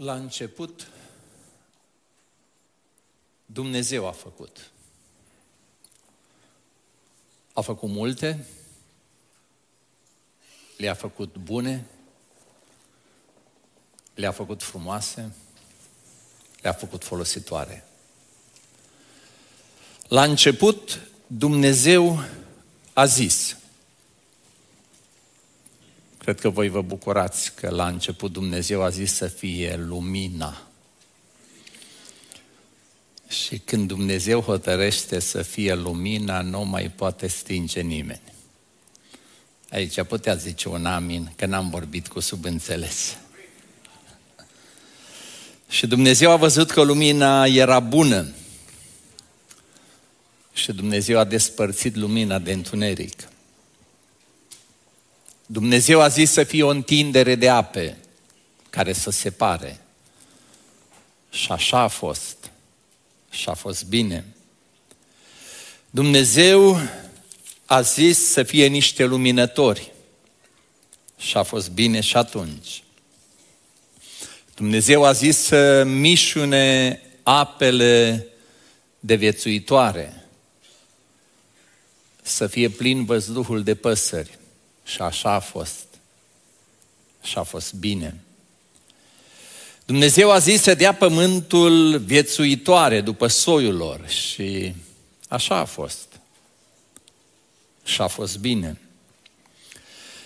[0.00, 0.90] La început,
[3.46, 4.70] Dumnezeu a făcut.
[7.52, 8.46] A făcut multe,
[10.76, 11.86] le-a făcut bune,
[14.14, 15.32] le-a făcut frumoase,
[16.60, 17.84] le-a făcut folositoare.
[20.08, 22.24] La început, Dumnezeu
[22.92, 23.56] a zis,
[26.30, 30.62] Cred că voi vă bucurați că la început Dumnezeu a zis să fie lumina.
[33.28, 38.20] Și când Dumnezeu hotărăște să fie lumina, nu mai poate stinge nimeni.
[39.70, 43.16] Aici putea zice un amin, că n-am vorbit cu subînțeles.
[45.68, 48.28] Și Dumnezeu a văzut că lumina era bună.
[50.52, 53.28] Și Dumnezeu a despărțit lumina de întuneric.
[55.52, 57.96] Dumnezeu a zis să fie o întindere de ape
[58.70, 59.80] care să separe.
[61.30, 62.50] Și așa a fost.
[63.30, 64.24] Și a fost bine.
[65.90, 66.78] Dumnezeu
[67.64, 69.92] a zis să fie niște luminători.
[71.18, 72.82] Și a fost bine și atunci.
[74.54, 78.26] Dumnezeu a zis să mișune apele
[79.00, 80.26] de viețuitoare,
[82.22, 84.38] să fie plin văzduhul de păsări.
[84.90, 85.86] Și așa a fost.
[87.22, 88.20] Și a fost bine.
[89.84, 94.74] Dumnezeu a zis să dea pământul viețuitoare după soiul lor și
[95.28, 96.06] așa a fost.
[97.84, 98.78] Și a fost bine.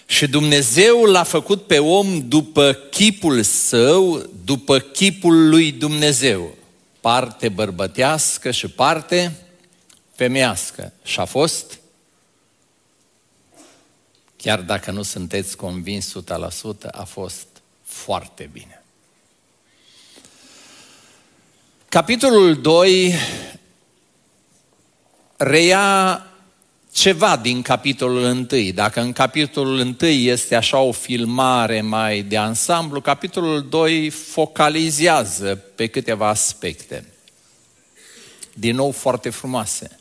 [0.07, 6.57] Și Dumnezeu l-a făcut pe om după chipul său, după chipul lui Dumnezeu.
[7.01, 9.37] Parte bărbătească și parte
[10.15, 10.92] femeiască.
[11.03, 11.79] Și a fost
[14.45, 17.47] chiar dacă nu sunteți convins 100%, a fost
[17.83, 18.83] foarte bine.
[21.89, 23.14] Capitolul 2
[25.36, 26.27] reia
[26.92, 28.70] ceva din capitolul 1.
[28.74, 35.86] Dacă în capitolul 1 este așa o filmare mai de ansamblu, capitolul 2 focalizează pe
[35.86, 37.05] câteva aspecte.
[38.55, 39.98] Din nou foarte frumoase,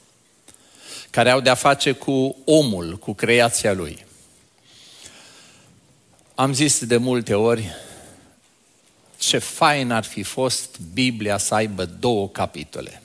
[1.10, 4.06] care au de-a face cu omul, cu creația lui.
[6.36, 7.76] Am zis de multe ori
[9.18, 13.02] ce fain ar fi fost Biblia să aibă două capitole.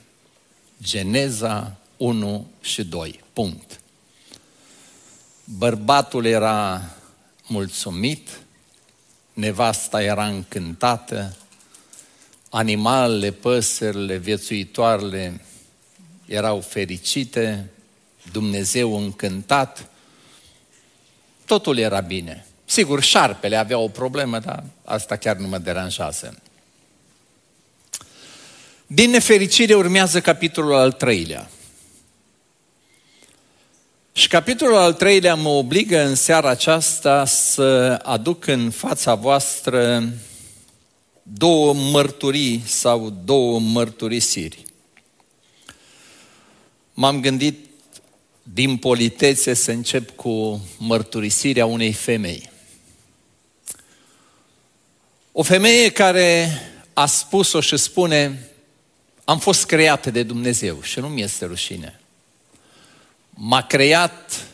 [0.83, 3.21] Geneza 1 și 2.
[3.33, 3.81] Punct.
[5.45, 6.83] Bărbatul era
[7.47, 8.41] mulțumit,
[9.33, 11.37] nevasta era încântată,
[12.51, 15.41] animalele, păsările, viețuitoarele
[16.27, 17.71] erau fericite,
[18.33, 19.91] Dumnezeu încântat,
[21.47, 22.48] totul era bine.
[22.71, 26.39] Sigur, șarpele avea o problemă, dar asta chiar nu mă deranjează.
[28.87, 31.51] Din nefericire urmează capitolul al treilea.
[34.13, 40.09] Și capitolul al treilea mă obligă în seara aceasta să aduc în fața voastră
[41.23, 44.65] două mărturii sau două mărturisiri.
[46.95, 47.67] M-am gândit
[48.43, 52.57] din politețe să încep cu mărturisirea unei femei.
[55.41, 56.51] O femeie care
[56.93, 58.49] a spus-o și spune,
[59.25, 62.01] am fost creată de Dumnezeu și nu mi este rușine.
[63.31, 64.47] M-a creat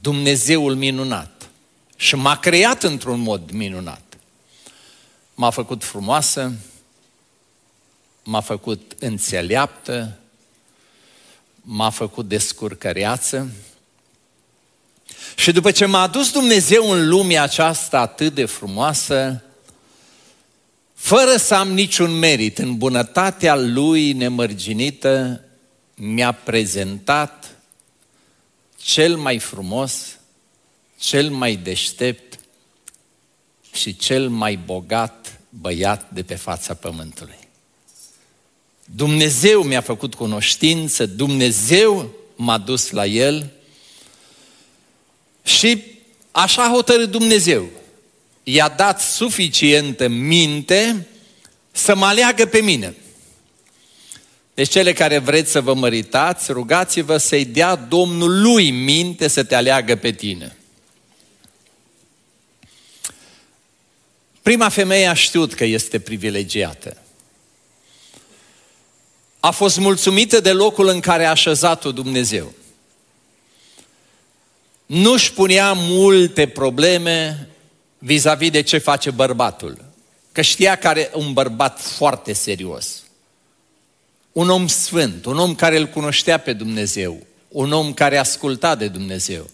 [0.00, 1.48] Dumnezeul minunat
[1.96, 4.02] și m-a creat într-un mod minunat.
[5.34, 6.52] M-a făcut frumoasă,
[8.22, 10.18] m-a făcut înțeleaptă,
[11.60, 13.50] m-a făcut descurcăreață.
[15.36, 19.42] Și după ce m-a adus Dumnezeu în lumea aceasta atât de frumoasă,
[21.02, 25.44] fără să am niciun merit, în bunătatea Lui nemărginită,
[25.94, 27.56] mi-a prezentat
[28.76, 30.18] cel mai frumos,
[30.98, 32.38] cel mai deștept
[33.72, 37.38] și cel mai bogat băiat de pe fața pământului.
[38.84, 43.50] Dumnezeu mi-a făcut cunoștință, Dumnezeu m-a dus la El
[45.42, 45.82] și
[46.30, 47.68] așa a hotărât Dumnezeu
[48.42, 51.06] i-a dat suficientă minte
[51.70, 52.94] să mă aleagă pe mine.
[54.54, 59.54] Deci cele care vreți să vă măritați, rugați-vă să-i dea Domnul lui minte să te
[59.54, 60.56] aleagă pe tine.
[64.42, 66.96] Prima femeie a știut că este privilegiată.
[69.40, 72.52] A fost mulțumită de locul în care a așezat-o Dumnezeu.
[74.86, 77.48] Nu-și punea multe probleme
[78.04, 79.90] vis-a-vis de ce face bărbatul.
[80.32, 83.02] că știa că are un bărbat foarte serios.
[84.32, 88.88] Un om sfânt, un om care îl cunoștea pe Dumnezeu, un om care asculta de
[88.88, 89.50] Dumnezeu.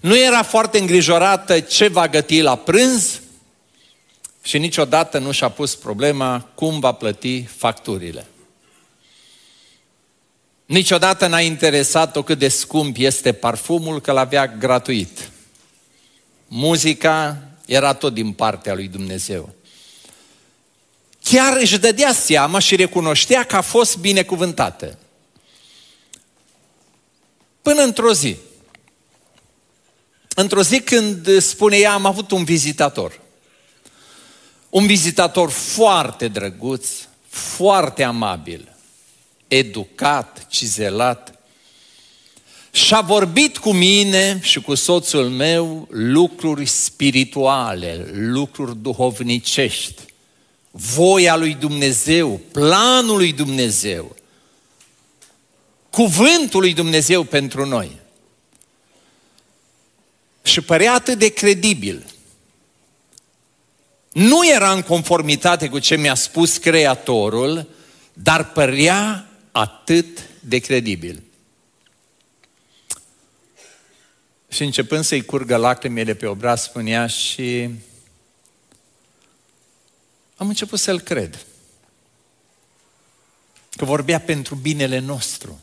[0.00, 3.20] Nu era foarte îngrijorată ce va găti la prânz
[4.42, 8.26] și niciodată nu și-a pus problema cum va plăti facturile.
[10.66, 15.29] Niciodată n-a interesat-o cât de scump este parfumul, că l-avea gratuit.
[16.52, 19.54] Muzica era tot din partea lui Dumnezeu.
[21.22, 24.98] Chiar își dădea seama și recunoștea că a fost binecuvântată.
[27.62, 28.36] Până într-o zi.
[30.34, 33.20] Într-o zi când spune ea, am avut un vizitator.
[34.70, 36.88] Un vizitator foarte drăguț,
[37.28, 38.76] foarte amabil,
[39.48, 41.39] educat, cizelat.
[42.70, 50.02] Și-a vorbit cu mine și cu soțul meu lucruri spirituale, lucruri duhovnicești,
[50.70, 54.16] voia lui Dumnezeu, planul lui Dumnezeu,
[55.90, 57.98] cuvântul lui Dumnezeu pentru noi.
[60.42, 62.04] Și părea atât de credibil.
[64.12, 67.68] Nu era în conformitate cu ce mi-a spus Creatorul,
[68.12, 71.22] dar părea atât de credibil.
[74.50, 77.70] Și începând să-i curgă lacrimile pe obraz, spunea și
[80.36, 81.44] am început să-l cred.
[83.70, 85.60] Că vorbea pentru binele nostru.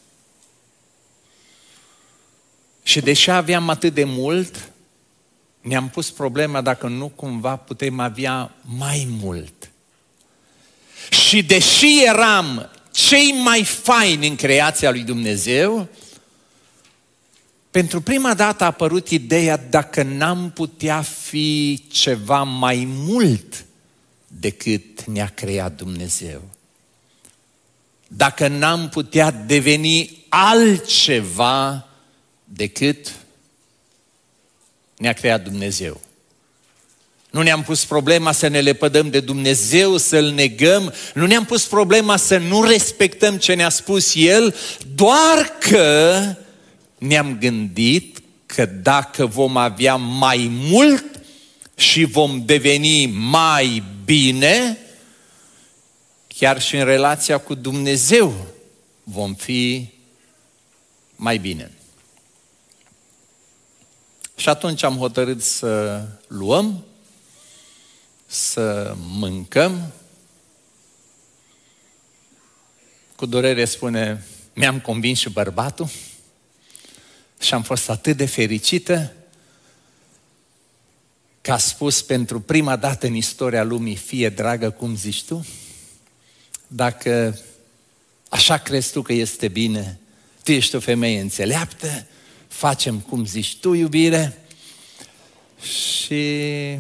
[2.83, 4.71] Și deși aveam atât de mult,
[5.61, 9.71] ne-am pus problema dacă nu cumva putem avea mai mult.
[11.09, 15.87] Și deși eram cei mai faini în creația lui Dumnezeu,
[17.71, 23.65] pentru prima dată a apărut ideea dacă n-am putea fi ceva mai mult
[24.27, 26.41] decât ne-a creat Dumnezeu.
[28.07, 31.87] Dacă n-am putea deveni altceva
[32.43, 33.13] decât
[34.97, 36.01] ne-a creat Dumnezeu.
[37.31, 42.17] Nu ne-am pus problema să ne lepădăm de Dumnezeu, să-L negăm, nu ne-am pus problema
[42.17, 44.55] să nu respectăm ce ne-a spus El,
[44.95, 46.19] doar că
[46.97, 51.21] ne-am gândit că dacă vom avea mai mult
[51.75, 54.77] și vom deveni mai bine,
[56.27, 58.33] chiar și în relația cu Dumnezeu
[59.03, 59.89] vom fi
[61.15, 61.71] mai bine.
[64.35, 66.85] Și atunci am hotărât să luăm,
[68.25, 69.91] să mâncăm.
[73.15, 75.89] Cu durere spune, mi-am convins și bărbatul
[77.39, 79.13] și am fost atât de fericită
[81.41, 85.45] că a spus pentru prima dată în istoria lumii, fie dragă cum zici tu,
[86.67, 87.39] dacă
[88.29, 89.99] așa crezi tu că este bine,
[90.43, 92.05] tu ești o femeie înțeleaptă,
[92.47, 94.37] facem cum zici tu, iubire,
[95.61, 96.79] și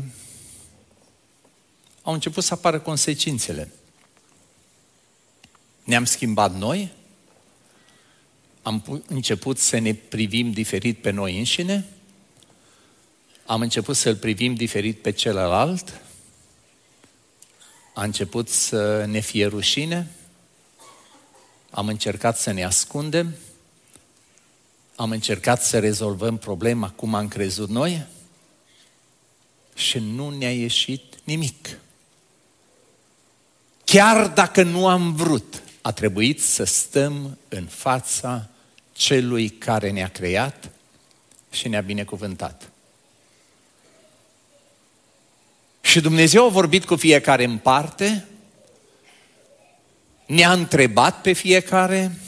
[2.01, 3.71] au început să apară consecințele.
[5.83, 6.91] Ne-am schimbat noi,
[8.67, 11.85] am început să ne privim diferit pe noi înșine,
[13.45, 16.01] am început să-l privim diferit pe celălalt,
[17.93, 20.11] a început să ne fie rușine,
[21.69, 23.35] am încercat să ne ascundem,
[24.95, 28.05] am încercat să rezolvăm problema cum am crezut noi.
[29.75, 31.79] Și nu ne-a ieșit nimic.
[33.83, 38.49] Chiar dacă nu am vrut, a trebuit să stăm în fața
[38.97, 40.69] celui care ne-a creat
[41.51, 42.71] și ne-a binecuvântat.
[45.81, 48.25] Și Dumnezeu a vorbit cu fiecare în parte,
[50.25, 52.19] ne-a întrebat pe fiecare,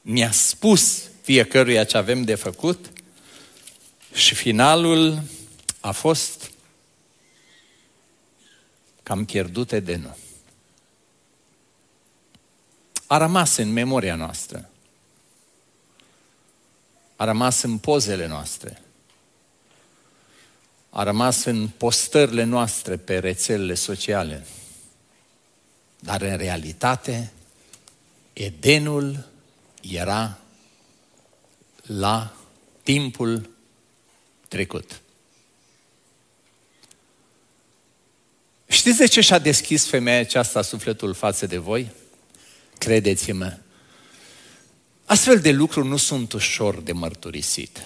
[0.00, 2.92] ne-a spus fiecăruia ce avem de făcut
[4.14, 5.22] și finalul
[5.80, 6.50] a fost
[9.02, 10.16] cam pierdute de nu.
[13.06, 14.68] A rămas în memoria noastră.
[17.16, 18.82] A rămas în pozele noastre.
[20.90, 24.46] A rămas în postările noastre pe rețelele sociale.
[25.98, 27.32] Dar în realitate,
[28.32, 29.28] Edenul
[29.80, 30.38] era
[31.82, 32.36] la
[32.82, 33.50] timpul
[34.48, 35.00] trecut.
[38.66, 41.90] Știți de ce și-a deschis femeia aceasta sufletul față de voi?
[42.78, 43.58] Credeți-mă,
[45.04, 47.78] astfel de lucruri nu sunt ușor de mărturisit.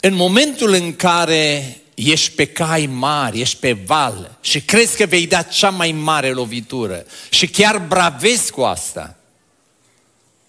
[0.00, 5.26] În momentul în care ești pe cai mari, ești pe val și crezi că vei
[5.26, 9.16] da cea mai mare lovitură și chiar bravezi cu asta,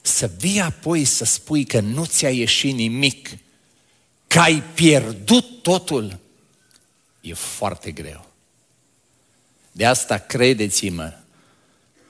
[0.01, 3.29] să vii apoi să spui că nu ți-a ieșit nimic,
[4.27, 6.19] că ai pierdut totul,
[7.21, 8.25] e foarte greu.
[9.71, 11.13] De asta credeți-mă,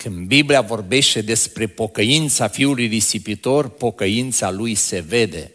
[0.05, 5.51] când Biblia vorbește despre pocăința fiului risipitor, pocăința lui se vede.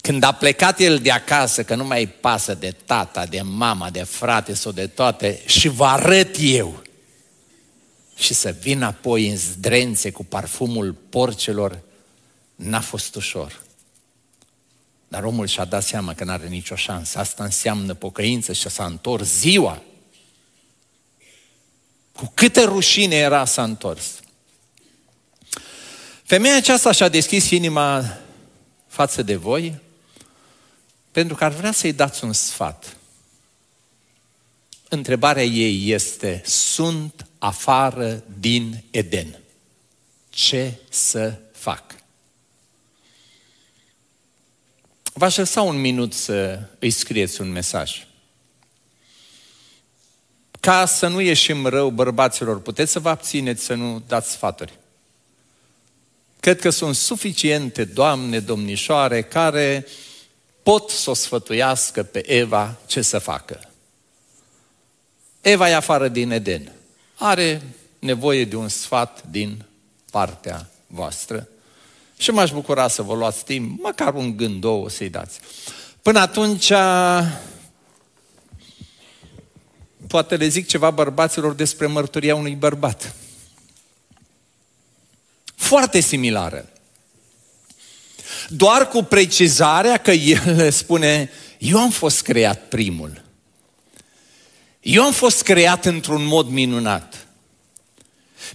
[0.00, 4.02] Când a plecat el de acasă, că nu mai pasă de tata, de mama, de
[4.02, 6.82] frate sau de toate, și vă arăt eu.
[8.16, 11.80] Și să vin apoi în zdrențe cu parfumul porcelor,
[12.54, 13.62] n-a fost ușor.
[15.08, 17.18] Dar omul și-a dat seama că n-are nicio șansă.
[17.18, 19.82] Asta înseamnă pocăință și s-a întors ziua.
[22.16, 24.20] Cu câtă rușine era s-a întors.
[26.22, 28.18] Femeia aceasta și-a deschis inima
[28.86, 29.82] față de voi
[31.14, 32.96] pentru că ar vrea să-i dați un sfat.
[34.88, 39.38] Întrebarea ei este, sunt afară din Eden.
[40.30, 41.94] Ce să fac?
[45.12, 48.06] V-aș lăsa un minut să îi scrieți un mesaj.
[50.64, 54.78] Ca să nu ieșim rău bărbaților, puteți să vă abțineți să nu dați sfaturi.
[56.40, 59.86] Cred că sunt suficiente doamne, domnișoare, care
[60.62, 63.60] pot să o sfătuiască pe Eva ce să facă.
[65.40, 66.72] Eva e afară din Eden.
[67.14, 67.62] Are
[67.98, 69.64] nevoie de un sfat din
[70.10, 71.48] partea voastră.
[72.16, 75.40] Și m-aș bucura să vă luați timp, măcar un gând, două să-i dați.
[76.02, 76.72] Până atunci,
[80.14, 83.14] poate le zic ceva bărbaților despre mărturia unui bărbat.
[85.54, 86.68] Foarte similară.
[88.48, 93.22] Doar cu precizarea că el spune, eu am fost creat primul.
[94.80, 97.26] Eu am fost creat într-un mod minunat.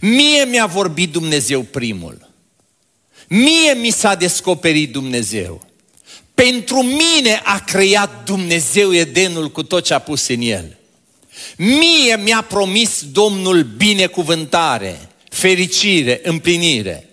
[0.01, 2.29] Mie mi-a vorbit Dumnezeu primul.
[3.27, 5.65] Mie mi s-a descoperit Dumnezeu.
[6.33, 10.78] Pentru mine a creat Dumnezeu Edenul cu tot ce a pus în el.
[11.57, 17.09] Mie mi-a promis Domnul binecuvântare, fericire, împlinire.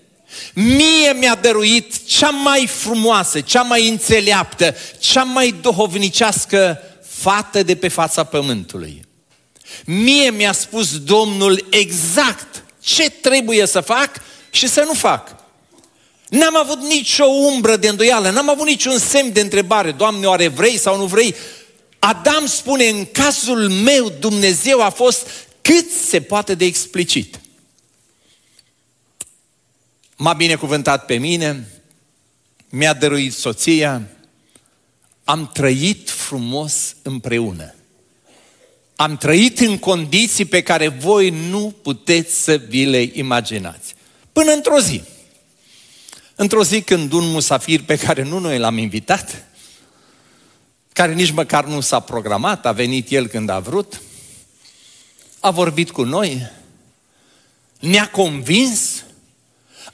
[0.54, 7.88] Mie mi-a dăruit cea mai frumoasă, cea mai înțeleaptă, cea mai dohovnicească fată de pe
[7.88, 9.04] fața pământului.
[9.84, 14.10] Mie mi-a spus Domnul exact ce trebuie să fac
[14.50, 15.34] și să nu fac.
[16.28, 20.78] N-am avut nicio umbră de îndoială, n-am avut niciun semn de întrebare, Doamne, oare vrei
[20.78, 21.34] sau nu vrei?
[21.98, 25.28] Adam spune, în cazul meu, Dumnezeu a fost
[25.62, 27.40] cât se poate de explicit.
[30.16, 31.68] M-a binecuvântat pe mine,
[32.68, 34.02] mi-a dăruit soția,
[35.24, 37.74] am trăit frumos împreună.
[38.96, 43.94] Am trăit în condiții pe care voi nu puteți să vi le imaginați.
[44.32, 45.02] Până într-o zi.
[46.34, 49.44] Într-o zi când un musafir pe care nu noi l-am invitat,
[50.96, 54.00] care nici măcar nu s-a programat, a venit el când a vrut,
[55.40, 56.50] a vorbit cu noi,
[57.78, 59.04] ne-a convins,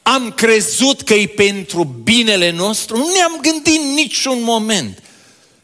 [0.02, 5.02] am crezut că e pentru binele nostru, nu ne-am gândit niciun moment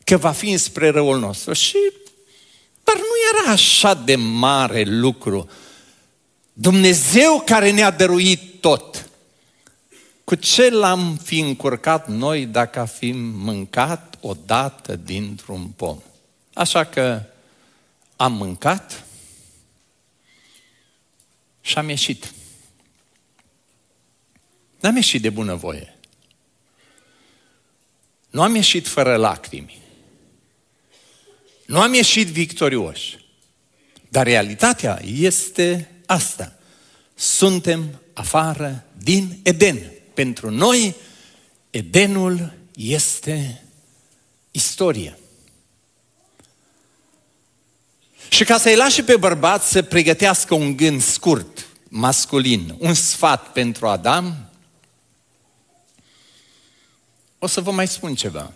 [0.05, 1.53] că va fi spre răul nostru.
[1.53, 1.77] Și,
[2.85, 5.51] dar nu era așa de mare lucru.
[6.53, 9.08] Dumnezeu care ne-a dăruit tot,
[10.29, 15.99] cu ce l-am fi încurcat noi dacă fi mâncat o dată dintr-un pom?
[16.55, 17.23] Așa că
[18.17, 19.05] am mâncat
[21.61, 22.33] și am ieșit.
[24.81, 25.99] N-am ieșit de bunăvoie.
[28.31, 29.79] Nu am ieșit fără lacrimi.
[31.67, 33.19] Nu am ieșit victorioși.
[34.09, 36.59] Dar realitatea este asta.
[37.15, 39.93] Suntem afară din Eden.
[40.19, 40.95] Pentru noi,
[41.71, 43.65] Edenul este
[44.51, 45.19] istorie.
[48.29, 53.89] Și ca să-i lași pe bărbați să pregătească un gând scurt, masculin, un sfat pentru
[53.89, 54.51] Adam,
[57.39, 58.53] o să vă mai spun ceva.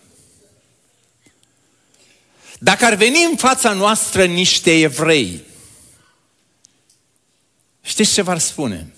[2.59, 5.43] Dacă ar veni în fața noastră niște evrei,
[7.81, 8.93] știți ce v-ar spune?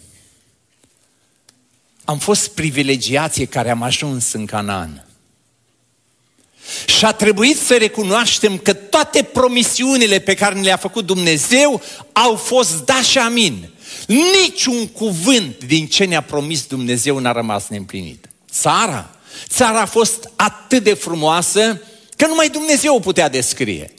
[2.06, 5.06] Am fost privilegiații care am ajuns în Canaan.
[6.86, 11.82] Și a trebuit să recunoaștem că toate promisiunile pe care le-a făcut Dumnezeu
[12.12, 13.70] au fost da și amin.
[14.08, 18.30] Niciun cuvânt din ce ne-a promis Dumnezeu n-a rămas neîmplinit.
[18.52, 19.16] Țara,
[19.48, 21.82] țara a fost atât de frumoasă
[22.16, 23.94] Că numai Dumnezeu o putea descrie.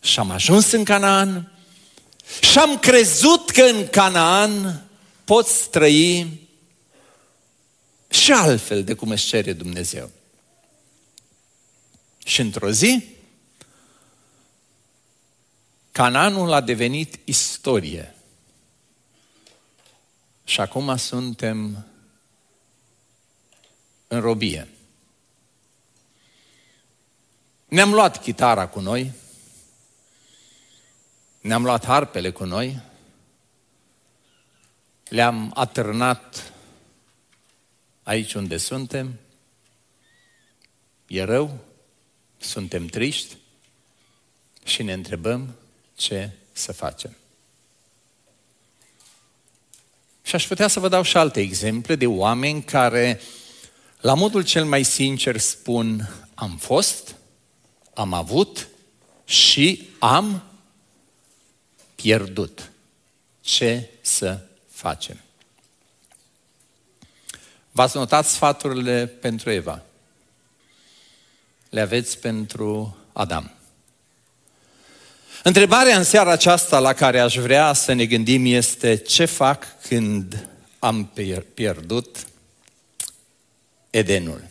[0.00, 1.52] Și am ajuns în Canaan
[2.40, 4.82] și am crezut că în Canaan
[5.24, 6.26] poți trăi
[8.08, 10.10] și altfel de cum își cere Dumnezeu.
[12.24, 13.16] Și într-o zi,
[15.92, 18.14] Canaanul a devenit istorie.
[20.44, 21.86] Și acum suntem
[24.08, 24.68] în robie.
[27.68, 29.12] Ne-am luat chitara cu noi,
[31.40, 32.80] ne-am luat harpele cu noi,
[35.08, 36.52] le-am atârnat
[38.08, 39.18] aici unde suntem,
[41.06, 41.58] e rău,
[42.38, 43.36] suntem triști
[44.64, 45.54] și ne întrebăm
[45.96, 47.16] ce să facem.
[50.22, 53.20] Și aș putea să vă dau și alte exemple de oameni care,
[54.00, 57.14] la modul cel mai sincer, spun am fost,
[57.94, 58.68] am avut
[59.24, 60.42] și am
[61.94, 62.70] pierdut.
[63.40, 65.20] Ce să facem?
[67.78, 69.82] V-ați notat sfaturile pentru Eva.
[71.70, 73.52] Le aveți pentru Adam.
[75.42, 80.48] Întrebarea în seara aceasta la care aș vrea să ne gândim este ce fac când
[80.78, 81.12] am
[81.54, 82.26] pierdut
[83.90, 84.44] Edenul.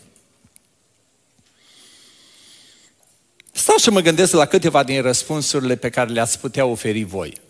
[3.51, 7.41] Stau și mă gândesc la câteva din răspunsurile pe care le-ați putea oferi voi.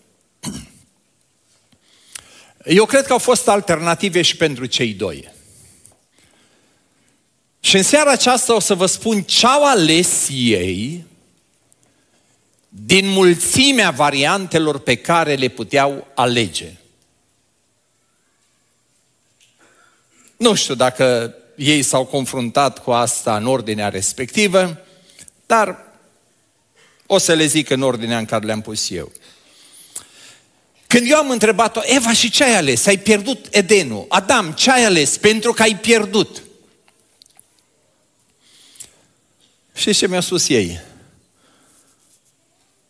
[2.64, 5.36] Eu cred că au fost alternative și pentru cei doi.
[7.60, 11.04] Și în seara aceasta o să vă spun ce au ales ei
[12.68, 16.72] din mulțimea variantelor pe care le puteau alege.
[20.36, 24.78] Nu știu dacă ei s-au confruntat cu asta în ordinea respectivă,
[25.46, 25.86] dar
[27.06, 29.12] o să le zic în ordinea în care le-am pus eu.
[30.86, 32.86] Când eu am întrebat-o, Eva, și ce ai ales?
[32.86, 34.06] Ai pierdut Edenul.
[34.08, 35.16] Adam, ce ai ales?
[35.16, 36.42] Pentru că ai pierdut.
[39.78, 40.80] Și ce mi-a spus ei?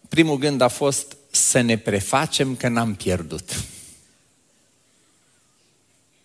[0.09, 3.64] Primul gând a fost să ne prefacem că n-am pierdut.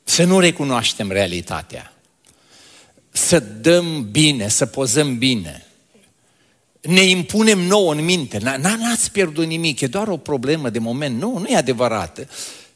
[0.04, 1.93] Să nu recunoaștem realitatea.
[3.10, 5.65] Să dăm bine, să pozăm bine.
[6.82, 8.38] Ne impunem nouă în minte.
[8.38, 11.19] N-ați pierdut nimic, e doar o problemă de moment.
[11.19, 12.28] Nu, nu e adevărat.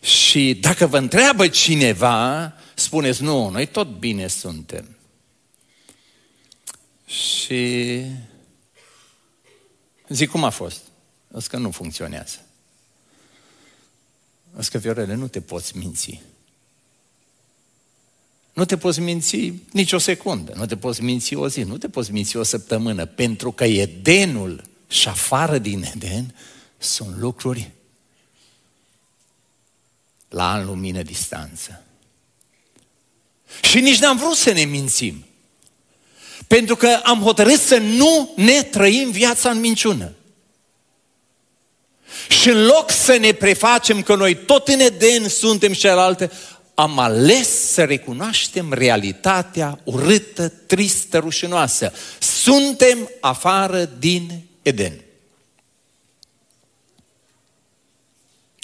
[0.02, 4.97] Și dacă vă întreabă cineva, spuneți, nu, noi tot bine suntem.
[7.08, 8.04] Și
[10.10, 10.82] zic, cum a fost?
[11.38, 12.38] Zic că nu funcționează.
[14.60, 16.22] Zic că, Viorele, nu te poți minți.
[18.54, 21.90] Nu te poți minți nici o secundă, nu te poți minți o zi, nu te
[21.90, 26.36] poți minți o săptămână, pentru că Edenul și afară din Eden
[26.78, 27.72] sunt lucruri
[30.30, 31.84] la an lumină distanță.
[33.62, 35.26] Și nici n-am vrut să ne mințim.
[36.48, 40.12] Pentru că am hotărât să nu ne trăim viața în minciună.
[42.30, 46.32] Și în loc să ne prefacem că noi tot în Eden suntem și celelalte,
[46.76, 51.94] am ales să recunoaștem realitatea urâtă, tristă, rușinoasă.
[52.20, 55.02] Suntem afară din Eden.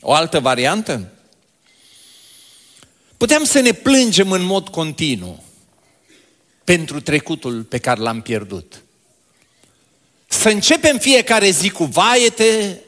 [0.01, 1.11] O altă variantă?
[3.17, 5.43] Putem să ne plângem în mod continuu
[6.63, 8.81] pentru trecutul pe care l-am pierdut.
[10.27, 12.79] Să începem fiecare zi cu vaete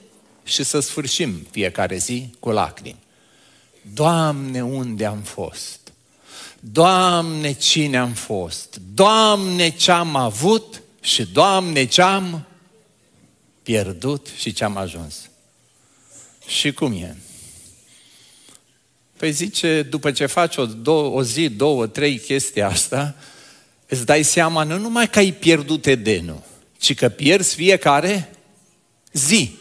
[0.43, 3.03] și să sfârșim fiecare zi cu lacrimi.
[3.93, 5.79] Doamne, unde am fost?
[6.59, 8.81] Doamne, cine am fost?
[8.93, 12.45] Doamne, ce am avut și Doamne, ce am
[13.63, 15.29] pierdut și ce am ajuns.
[16.47, 17.17] Și cum e?
[19.17, 23.15] Păi zice, după ce faci o, două, o zi, două, trei chestii asta,
[23.87, 26.41] îți dai seama nu numai că ai pierdut Edenul,
[26.77, 28.29] ci că pierzi fiecare
[29.11, 29.57] zi.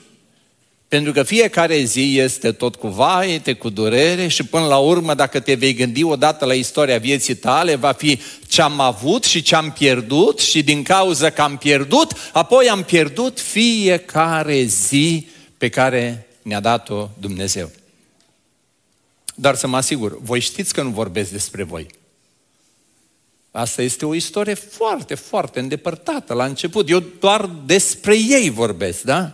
[0.89, 5.41] Pentru că fiecare zi este tot cu vaete, cu durere și până la urmă, dacă
[5.41, 9.55] te vei gândi odată la istoria vieții tale, va fi ce am avut și ce
[9.55, 15.27] am pierdut și din cauza că am pierdut, apoi am pierdut fiecare zi
[15.59, 17.71] pe care ne-a dat-o Dumnezeu.
[19.35, 21.87] Dar să mă asigur, voi știți că nu vorbesc despre voi.
[23.57, 26.91] Asta este o istorie foarte, foarte îndepărtată la început.
[26.91, 29.33] Eu doar despre ei vorbesc, da?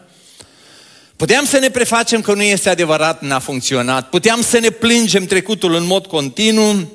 [1.16, 4.09] Puteam să ne prefacem că nu este adevărat, n-a funcționat.
[4.09, 6.92] Puteam să ne plângem trecutul în mod continuu,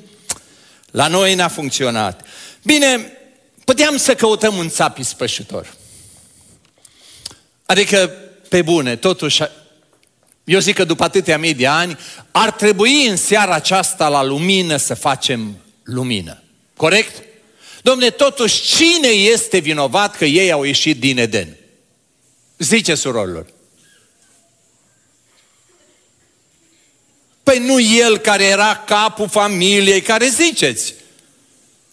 [0.91, 2.25] la noi n-a funcționat.
[2.63, 3.17] Bine,
[3.63, 5.73] puteam să căutăm un țap ispășitor.
[7.65, 8.11] Adică,
[8.49, 9.43] pe bune, totuși,
[10.43, 11.97] eu zic că după atâtea mii de ani,
[12.31, 16.39] ar trebui în seara aceasta la lumină să facem lumină.
[16.77, 17.23] Corect?
[17.81, 21.57] Domne, totuși, cine este vinovat că ei au ieșit din Eden?
[22.57, 23.45] Zice surorilor.
[27.43, 30.93] Păi nu el care era capul familiei, care ziceți.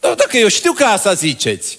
[0.00, 1.78] Dar dacă eu știu că asta ziceți.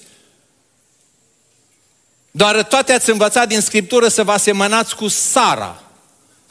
[2.30, 5.82] Doar toate ați învățat din Scriptură să vă asemănați cu Sara.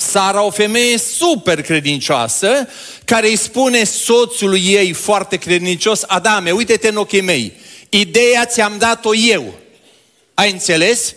[0.10, 2.68] Sara, o femeie super credincioasă,
[3.06, 7.54] care îi spune soțului ei foarte credincios, Adame, uite-te în ochii mei,
[7.90, 9.54] ideea ți-am dat-o eu.
[10.34, 11.16] Ai înțeles?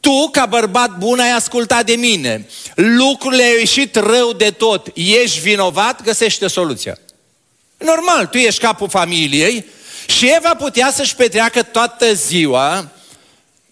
[0.00, 2.46] Tu, ca bărbat bun, ai ascultat de mine.
[2.74, 4.86] Lucrurile au ieșit rău de tot.
[4.94, 6.98] Ești vinovat, găsește soluția.
[7.78, 9.64] Normal, tu ești capul familiei
[10.06, 12.88] și Eva putea să-și petreacă toată ziua,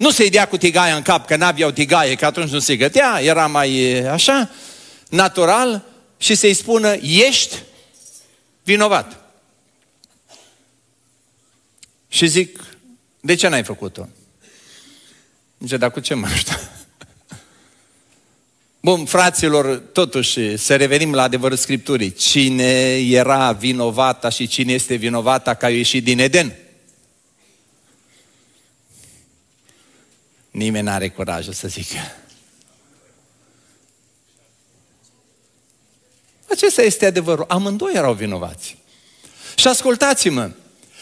[0.02, 3.20] nu să-i dea cu tigaia în cap, că n-aveau tigaie, că atunci nu se gătea,
[3.20, 4.50] era mai așa,
[5.08, 5.84] natural,
[6.16, 7.56] și să-i spună, ești
[8.62, 9.20] vinovat.
[12.08, 12.64] Și zic,
[13.20, 14.08] de ce n-ai făcut-o?
[15.58, 16.60] Zice, dar cu ce mă ajută?
[18.80, 22.12] Bun, fraților, totuși, să revenim la adevărul Scripturii.
[22.12, 26.56] Cine era vinovata și cine este vinovata că a ieșit din Eden?
[30.52, 31.98] Nimeni n-are curajul să zică.
[36.50, 37.44] Acesta este adevărul.
[37.48, 38.76] Amândoi erau vinovați.
[39.54, 40.50] Și ascultați-mă,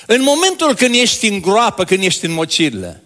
[0.07, 3.01] în momentul când ești în groapă, când ești în mocirlă,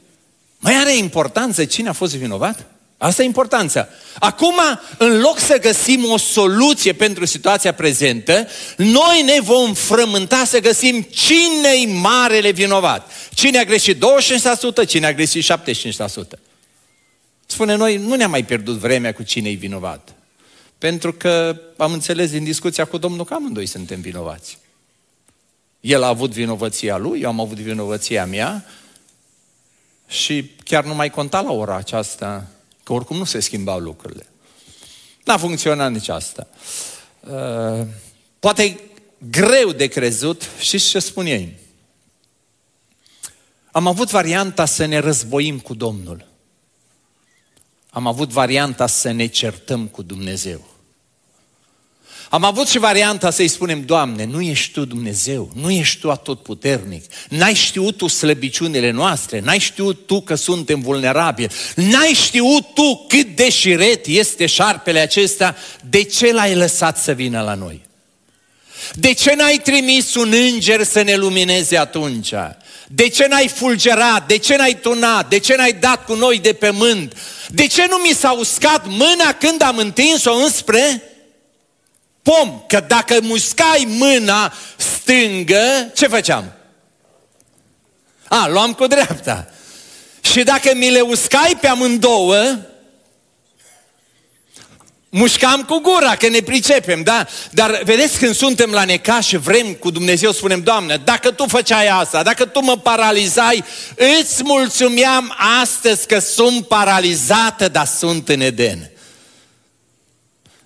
[0.59, 2.74] mai are importanță cine a fost vinovat?
[3.05, 3.89] Asta e importanța.
[4.19, 4.55] Acum,
[4.99, 11.03] în loc să găsim o soluție pentru situația prezentă, noi ne vom frământa să găsim
[11.03, 13.11] cine-i marele vinovat.
[13.35, 14.05] Cine a greșit
[14.85, 16.39] 25%, cine a greșit 75%.
[17.47, 20.15] Spune noi, nu ne-am mai pierdut vremea cu cine-i vinovat.
[20.79, 24.59] Pentru că am înțeles din discuția cu Domnul că amândoi suntem vinovați.
[25.81, 28.65] El a avut vinovăția lui, eu am avut vinovăția mea
[30.09, 32.49] și chiar nu mai conta la ora aceasta
[32.85, 34.27] Că oricum nu se schimbau lucrurile.
[35.25, 36.47] N-a funcționat nici asta.
[37.21, 37.87] Uh,
[38.39, 38.81] poate
[39.31, 41.59] greu de crezut, și ce spun ei?
[43.73, 46.27] Am avut varianta să ne războim cu Domnul.
[47.91, 50.74] Am avut varianta să ne certăm cu Dumnezeu.
[52.29, 57.05] Am avut și varianta să-i spunem, Doamne, nu ești Tu Dumnezeu, nu ești Tu atotputernic,
[57.29, 63.37] n-ai știut Tu slăbiciunile noastre, n-ai știut Tu că suntem vulnerabili, n-ai știut Tu cât
[63.37, 65.57] de șiret este șarpele acesta,
[65.91, 67.83] de ce l-ai lăsat să vină la noi?
[68.93, 72.33] De ce n-ai trimis un înger să ne lumineze atunci?
[72.89, 74.27] De ce n-ai fulgerat?
[74.27, 75.29] De ce n-ai tunat?
[75.29, 77.17] De ce n-ai dat cu noi de pe mânt?
[77.49, 81.03] De ce nu mi s-a uscat mâna când am întins-o înspre
[82.25, 86.53] pom, că dacă muscai mâna stângă, ce făceam?
[88.29, 89.49] A, luam cu dreapta.
[90.21, 92.57] Și dacă mi le uscai pe amândouă,
[95.09, 97.27] mușcam cu gura, că ne pricepem, da?
[97.51, 101.87] Dar vedeți când suntem la necaș și vrem cu Dumnezeu, spunem, Doamne, dacă Tu făceai
[101.87, 103.65] asta, dacă Tu mă paralizai,
[104.21, 108.94] îți mulțumeam astăzi că sunt paralizată, dar sunt în Eden.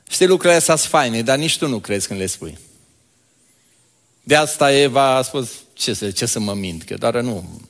[0.09, 2.59] Știi, lucrurile astea sunt faine, dar nici tu nu crezi când le spui.
[4.23, 7.61] De asta Eva a spus, ce să, ce să mă mint, că doar nu.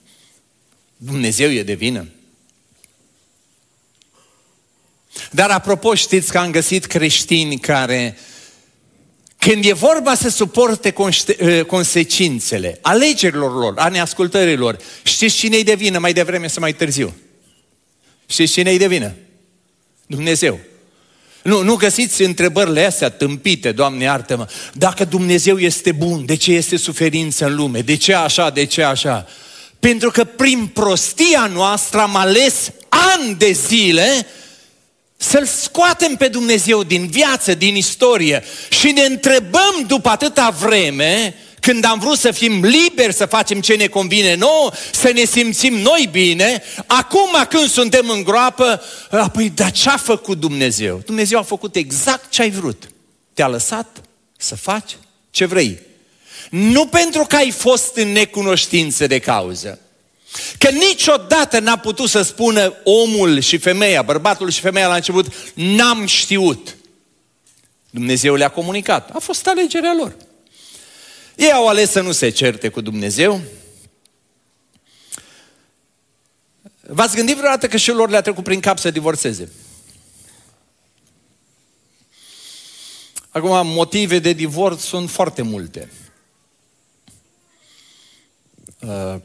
[0.96, 2.08] Dumnezeu e de vină.
[5.30, 8.18] Dar apropo, știți că am găsit creștini care,
[9.38, 10.94] când e vorba să suporte
[11.40, 17.16] ă, consecințele alegerilor lor, a neascultărilor, știți cine-i de vină mai devreme sau mai târziu?
[18.26, 19.14] Știți cine-i de vină?
[20.06, 20.60] Dumnezeu.
[21.42, 24.46] Nu, nu găsiți întrebările astea tâmpite, Doamne iartă-mă.
[24.72, 27.80] Dacă Dumnezeu este bun, de ce este suferință în lume?
[27.80, 29.26] De ce așa, de ce așa?
[29.80, 34.26] Pentru că prin prostia noastră am ales ani de zile
[35.16, 41.34] să-L scoatem pe Dumnezeu din viață, din istorie și ne întrebăm după atâta vreme
[41.68, 45.74] când am vrut să fim liberi să facem ce ne convine nouă, să ne simțim
[45.74, 51.02] noi bine, acum când suntem în groapă, apoi, dar ce a făcut Dumnezeu?
[51.04, 52.88] Dumnezeu a făcut exact ce ai vrut.
[53.34, 54.00] Te-a lăsat
[54.36, 54.96] să faci
[55.30, 55.78] ce vrei.
[56.50, 59.80] Nu pentru că ai fost în necunoștință de cauză.
[60.58, 66.06] Că niciodată n-a putut să spună omul și femeia, bărbatul și femeia la început, n-am
[66.06, 66.76] știut.
[67.90, 69.10] Dumnezeu le-a comunicat.
[69.12, 70.16] A fost alegerea lor.
[71.38, 73.40] Ei au ales să nu se certe cu Dumnezeu.
[76.80, 79.52] V-ați gândit vreodată că și lor le-a trecut prin cap să divorțeze?
[83.30, 85.90] Acum, motive de divorț sunt foarte multe.
[88.80, 89.16] Uh,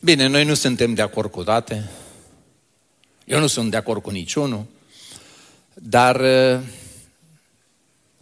[0.00, 1.90] bine, noi nu suntem de acord cu toate.
[3.24, 4.64] Eu nu sunt de acord cu niciunul.
[5.74, 6.60] Dar, uh,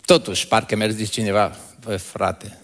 [0.05, 2.59] totuși, parcă mi-ar zice cineva, bă, frate,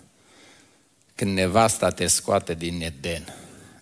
[1.21, 3.35] când nevasta te scoate din Eden,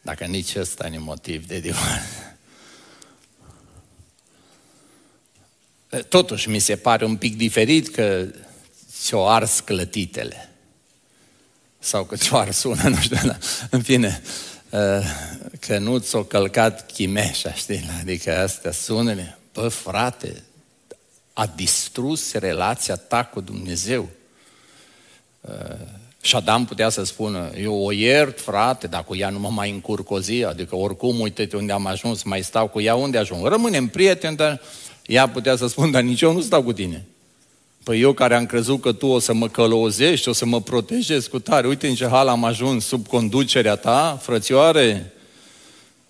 [0.03, 2.03] dacă nici ăsta nu motiv de divorț.
[6.09, 8.27] Totuși, mi se pare un pic diferit că
[8.90, 10.48] ți-o ars clătitele.
[11.79, 13.38] Sau că ți-o ars una, nu știu, dar,
[13.70, 14.22] în fine,
[14.70, 15.05] uh,
[15.61, 17.90] că nu ți-o călcat chimeșa, știi?
[18.01, 19.38] Adică astea sunele.
[19.53, 20.42] Bă, frate,
[21.33, 24.09] a distrus relația ta cu Dumnezeu.
[26.22, 29.48] Uh, și Adam putea să spună, eu o iert, frate, dar cu ea nu mă
[29.48, 33.18] mai încurc o zi, adică oricum, uite-te unde am ajuns, mai stau cu ea, unde
[33.18, 33.46] ajung?
[33.46, 34.61] Rămânem prieteni, dar
[35.07, 37.07] ea putea să spună, dar nici eu nu stau cu tine.
[37.83, 41.28] Păi eu care am crezut că tu o să mă călăuzești, o să mă protejezi
[41.28, 45.12] cu tare, uite în ce hal am ajuns sub conducerea ta, frățioare,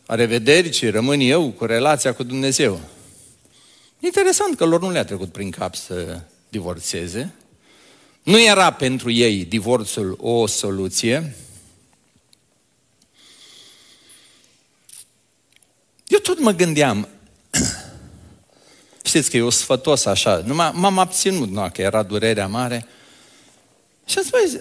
[0.07, 2.81] a revederi, ci rămân eu cu relația cu Dumnezeu.
[4.01, 7.35] Interesant că lor nu le-a trecut prin cap să divorțeze.
[8.29, 11.37] Nu era pentru ei divorțul o soluție.
[16.07, 17.09] Eu tot mă gândeam,
[19.05, 22.87] Știți că eu sfătos așa, numai m-am abținut, nu, că era durerea mare.
[24.07, 24.53] Și am spus,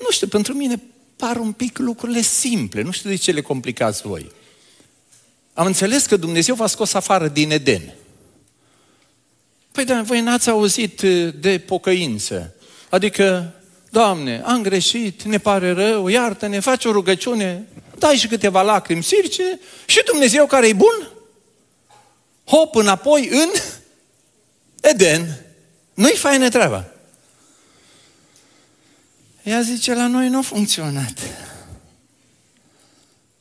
[0.00, 0.82] nu știu, pentru mine
[1.16, 4.32] par un pic lucrurile simple, nu știu de ce le complicați voi.
[5.52, 7.94] Am înțeles că Dumnezeu v-a scos afară din Eden.
[9.72, 12.50] Păi da, voi n-ați auzit uh, de pocăință.
[12.88, 13.54] Adică,
[13.90, 17.68] Doamne, am greșit, ne pare rău, iartă-ne, faci o rugăciune,
[17.98, 21.08] dai și câteva lacrimi sirce și Dumnezeu care e bun,
[22.44, 23.48] hop înapoi în
[24.80, 25.44] Eden,
[25.94, 26.84] nu-i faină treaba.
[29.42, 31.18] Ea zice, la noi nu a funcționat.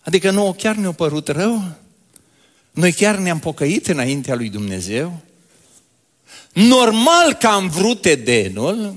[0.01, 1.63] Adică nouă chiar ne-a părut rău?
[2.71, 5.19] Noi chiar ne-am pocăit înaintea lui Dumnezeu?
[6.53, 8.95] Normal că am vrut Edenul,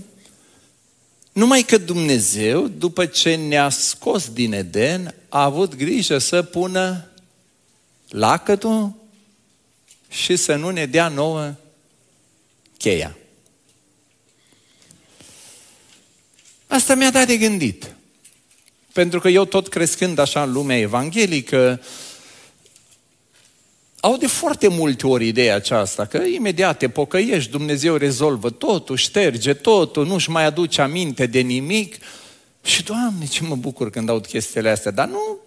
[1.39, 7.09] numai că Dumnezeu, după ce ne-a scos din Eden, a avut grijă să pună
[8.09, 8.93] lacătul
[10.09, 11.55] și să nu ne dea nouă
[12.79, 13.17] cheia.
[16.67, 17.95] Asta mi-a dat de gândit.
[18.93, 21.81] Pentru că eu tot crescând așa în lumea evanghelică,
[24.01, 29.55] au de foarte multe ori ideea aceasta, că imediat te pocăiești, Dumnezeu rezolvă totul, șterge
[29.55, 31.97] totul, nu-și mai aduce aminte de nimic.
[32.63, 35.39] Și, Doamne, ce mă bucur când aud chestiile astea, dar nu,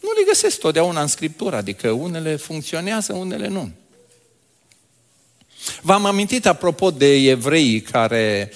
[0.00, 3.70] nu le găsesc totdeauna în Scriptură, adică unele funcționează, unele nu.
[5.82, 8.52] V-am amintit apropo de evrei care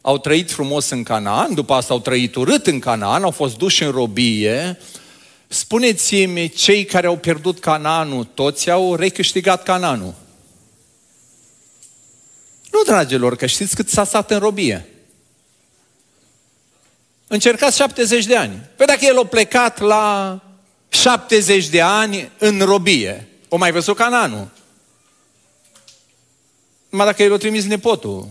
[0.00, 3.82] au trăit frumos în Canaan, după asta au trăit urât în Canaan, au fost duși
[3.82, 4.78] în robie.
[5.56, 10.14] Spuneți-mi, cei care au pierdut Canaanul, toți au recâștigat Canaanul?
[12.72, 14.88] Nu, dragilor, că știți cât s-a stat în robie.
[17.26, 18.68] Încercați 70 de ani.
[18.76, 20.40] Păi dacă el a plecat la
[20.88, 24.48] 70 de ani în robie, o mai văzut Canaanul?
[26.88, 28.28] Numai dacă el o trimis nepotul,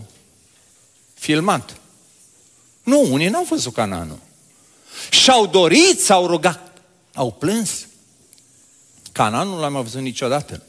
[1.14, 1.76] filmat.
[2.82, 4.18] Nu, unii n-au văzut Cananul.
[5.10, 6.75] Și-au dorit, s-au rugat,
[7.16, 7.86] au plâns.
[9.12, 10.62] Cananul nu l-am văzut niciodată.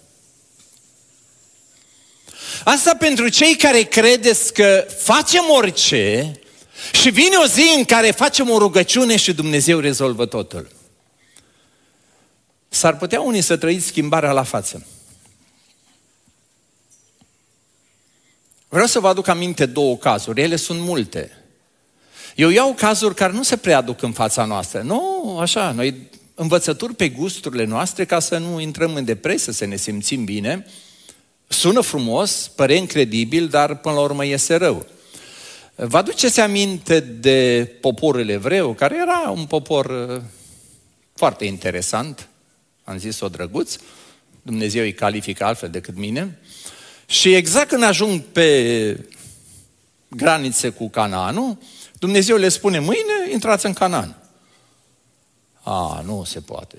[2.63, 6.31] Asta pentru cei care credeți că facem orice
[6.91, 10.71] și vine o zi în care facem o rugăciune și Dumnezeu rezolvă totul.
[12.69, 14.85] S-ar putea unii să trăiți schimbarea la față.
[18.69, 21.31] Vreau să vă aduc aminte două cazuri, ele sunt multe.
[22.35, 24.81] Eu iau cazuri care nu se preaduc în fața noastră.
[24.81, 29.75] Nu, așa, noi învățături pe gusturile noastre ca să nu intrăm în depresie, să ne
[29.75, 30.65] simțim bine.
[31.47, 34.85] Sună frumos, pare incredibil, dar până la urmă iese rău.
[35.75, 40.21] Vă aduceți aminte de poporul evreu, care era un popor uh,
[41.15, 42.27] foarte interesant,
[42.83, 43.75] am zis-o drăguț,
[44.41, 46.39] Dumnezeu îi califică altfel decât mine,
[47.05, 48.99] și exact când ajung pe
[50.07, 51.57] granițe cu Canaanul,
[51.99, 54.26] Dumnezeu le spune, mâine intrați în Canaan.
[55.69, 56.77] A, nu se poate.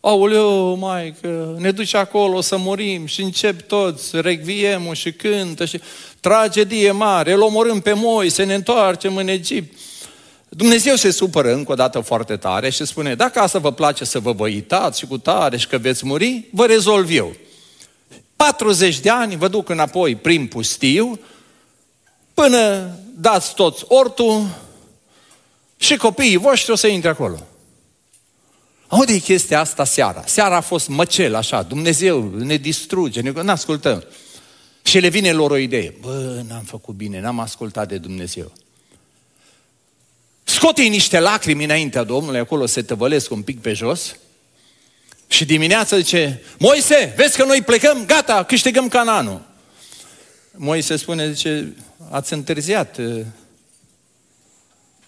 [0.00, 5.80] Aoleu, mai că ne duce acolo să murim și încep toți recviemul și cântă și
[6.20, 9.78] tragedie mare, îl omorâm pe moi, să ne întoarcem în Egipt.
[10.48, 14.18] Dumnezeu se supără încă o dată foarte tare și spune, dacă asta vă place să
[14.18, 17.36] vă văitați și cu tare și că veți muri, vă rezolv eu.
[18.36, 21.20] 40 de ani vă duc înapoi prin pustiu,
[22.34, 24.46] până dați toți ortul
[25.76, 27.38] și copiii voștri o să intre acolo.
[28.88, 30.24] Aude chestia asta seara.
[30.26, 34.04] Seara a fost măcel, așa, Dumnezeu ne distruge, ne ascultăm.
[34.82, 35.94] Și le vine lor o idee.
[36.00, 38.52] Bă, n-am făcut bine, n-am ascultat de Dumnezeu.
[40.44, 44.16] Scote niște lacrimi înaintea Domnului, acolo se tăvălesc un pic pe jos.
[45.28, 49.40] Și dimineața zice, Moise, vezi că noi plecăm, gata, câștigăm cananul.
[50.50, 51.76] Moise spune, zice,
[52.10, 53.00] ați întârziat,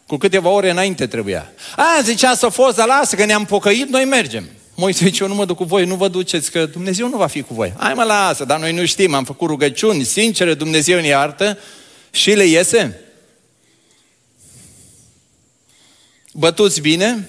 [0.08, 1.52] cu câteva ore înainte trebuia.
[1.76, 4.48] A, zicea să fost, dar lasă că ne-am pocăit, noi mergem.
[4.74, 7.26] Moise zice, eu nu mă duc cu voi, nu vă duceți, că Dumnezeu nu va
[7.26, 7.72] fi cu voi.
[7.76, 11.58] Hai mă lasă, dar noi nu știm, am făcut rugăciuni sincere, Dumnezeu ne iartă
[12.10, 13.00] și le iese.
[16.32, 17.28] Bătuți bine?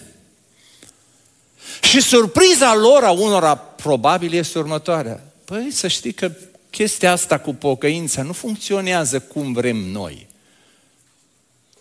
[1.81, 5.23] Și surpriza lor a unora probabil este următoarea.
[5.45, 6.31] Păi să știi că
[6.69, 10.28] chestia asta cu pocăința nu funcționează cum vrem noi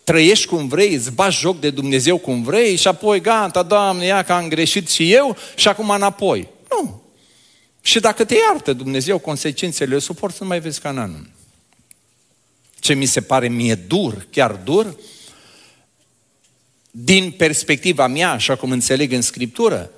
[0.09, 4.23] trăiești cum vrei, îți bagi joc de Dumnezeu cum vrei și apoi gata, Doamne, ia
[4.23, 6.47] că am greșit și eu și acum înapoi.
[6.69, 7.01] Nu.
[7.81, 11.29] Și dacă te iartă Dumnezeu, consecințele le suport, să nu mai vezi Cananul.
[12.79, 14.95] Ce mi se pare mie dur, chiar dur,
[16.91, 19.91] din perspectiva mea, așa cum înțeleg în Scriptură,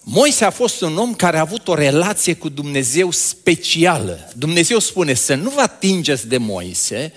[0.00, 4.32] Moise a fost un om care a avut o relație cu Dumnezeu specială.
[4.36, 7.12] Dumnezeu spune să nu vă atingeți de Moise,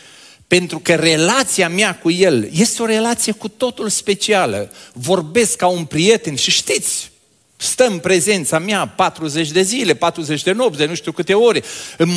[0.48, 4.72] pentru că relația mea cu el este o relație cu totul specială.
[4.94, 7.12] Vorbesc ca un prieten și știți,
[7.58, 11.64] stă în prezența mea 40 de zile, 40 de nopți, de nu știu câte ore.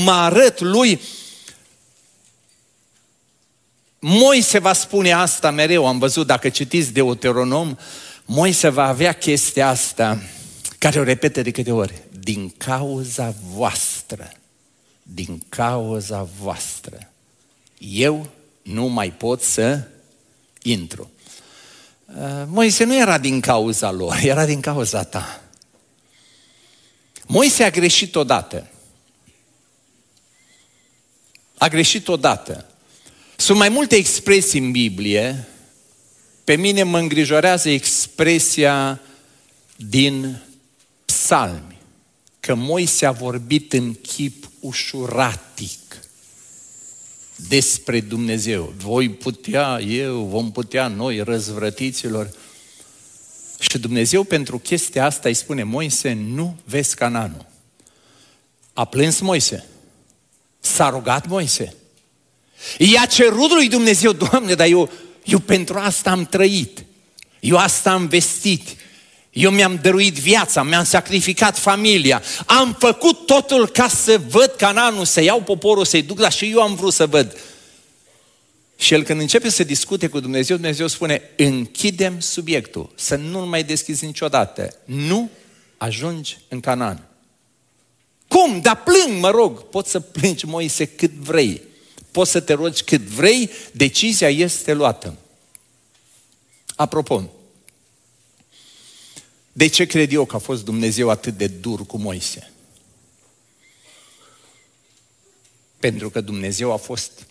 [0.04, 1.00] Mă arăt lui.
[3.98, 7.76] Moise va spune asta mereu, am văzut dacă citiți Deuteronom,
[8.24, 10.22] Moise va avea chestia asta,
[10.78, 11.94] care o repete de câte ori.
[12.20, 14.32] Din cauza voastră.
[15.02, 17.08] Din cauza voastră
[17.78, 18.30] eu
[18.62, 19.80] nu mai pot să
[20.62, 21.10] intru.
[22.06, 25.42] Uh, Moise nu era din cauza lor, era din cauza ta.
[27.26, 28.70] Moise a greșit odată.
[31.58, 32.66] A greșit odată.
[33.36, 35.48] Sunt mai multe expresii în Biblie.
[36.44, 39.00] Pe mine mă îngrijorează expresia
[39.76, 40.42] din
[41.04, 41.78] psalmi.
[42.40, 45.87] Că Moise a vorbit în chip ușuratic
[47.46, 48.74] despre Dumnezeu.
[48.76, 52.30] Voi putea, eu, vom putea noi, răzvrătiților.
[53.58, 57.46] Și Dumnezeu pentru chestia asta îi spune, Moise, nu vezi Cananul.
[58.72, 59.66] A plâns Moise.
[60.60, 61.74] S-a rugat Moise.
[62.78, 64.90] I-a cerut lui Dumnezeu, Doamne, dar eu,
[65.24, 66.84] eu pentru asta am trăit.
[67.40, 68.76] Eu asta am vestit.
[69.38, 75.22] Eu mi-am dăruit viața, mi-am sacrificat familia, am făcut totul ca să văd Cananul, să
[75.22, 77.36] iau poporul, să-i duc, dar și eu am vrut să văd.
[78.76, 83.64] Și el când începe să discute cu Dumnezeu, Dumnezeu spune, închidem subiectul, să nu-l mai
[83.64, 84.76] deschizi niciodată.
[84.84, 85.30] Nu
[85.76, 87.06] ajungi în Canaan.
[88.28, 88.60] Cum?
[88.60, 89.62] Dar plâng, mă rog.
[89.62, 91.62] Poți să plângi, Moise, cât vrei.
[92.10, 95.16] Poți să te rogi cât vrei, decizia este luată.
[96.76, 97.30] Apropo,
[99.58, 102.50] de ce cred eu că a fost Dumnezeu atât de dur cu Moise?
[105.78, 107.26] Pentru că Dumnezeu a fost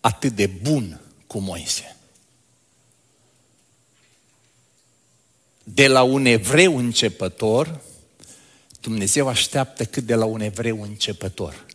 [0.00, 1.96] atât de bun cu Moise.
[5.64, 7.80] De la un evreu începător,
[8.80, 11.66] Dumnezeu așteaptă cât de la un evreu începător.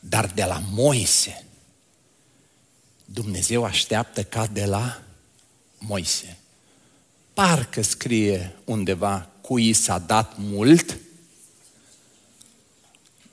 [0.00, 1.46] Dar de la Moise,
[3.04, 5.02] Dumnezeu așteaptă ca de la
[5.78, 6.38] Moise
[7.36, 10.98] parcă scrie undeva, cui s-a dat mult,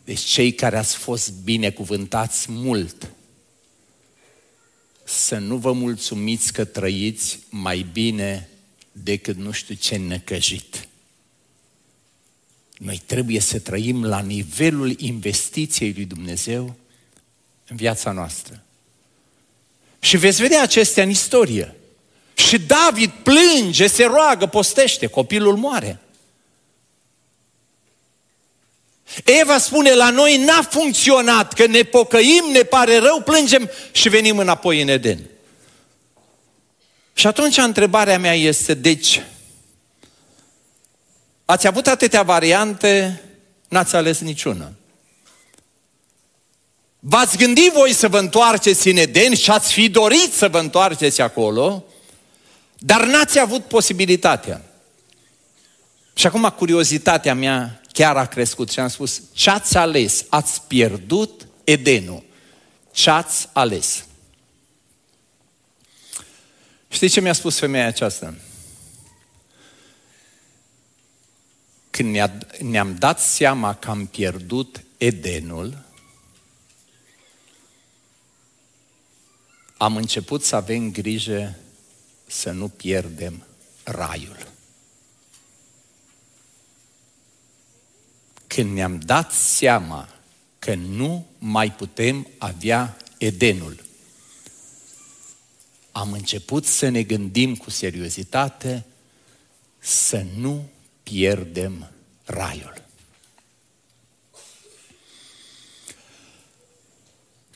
[0.03, 3.11] deci cei care ați fost binecuvântați mult,
[5.03, 8.49] să nu vă mulțumiți că trăiți mai bine
[8.91, 10.87] decât nu știu ce necăjit.
[12.77, 16.75] Noi trebuie să trăim la nivelul investiției lui Dumnezeu
[17.67, 18.63] în viața noastră.
[19.99, 21.75] Și veți vedea acestea în istorie.
[22.33, 25.99] Și David plânge, se roagă, postește, copilul moare.
[29.23, 34.37] Eva spune, la noi n-a funcționat, că ne pocăim, ne pare rău, plângem și venim
[34.37, 35.19] înapoi în Eden.
[37.13, 39.23] Și atunci întrebarea mea este, deci,
[41.45, 43.21] ați avut atâtea variante,
[43.67, 44.71] n-ați ales niciuna.
[46.99, 51.21] V-ați gândit voi să vă întoarceți în Eden și ați fi dorit să vă întoarceți
[51.21, 51.83] acolo,
[52.85, 54.61] dar n-ați avut posibilitatea.
[56.13, 60.25] Și acum curiozitatea mea chiar a crescut și am spus, ce ați ales?
[60.29, 62.23] Ați pierdut Edenul.
[62.91, 64.05] Ce ați ales?
[66.87, 68.33] Știți ce mi-a spus femeia aceasta?
[71.89, 72.17] Când
[72.59, 75.85] ne-am dat seama că am pierdut Edenul,
[79.77, 81.57] am început să avem grijă
[82.33, 83.45] să nu pierdem
[83.83, 84.51] raiul.
[88.47, 90.09] Când ne-am dat seama
[90.59, 93.83] că nu mai putem avea Edenul,
[95.91, 98.85] am început să ne gândim cu seriozitate
[99.79, 100.69] să nu
[101.03, 101.91] pierdem
[102.25, 102.81] raiul.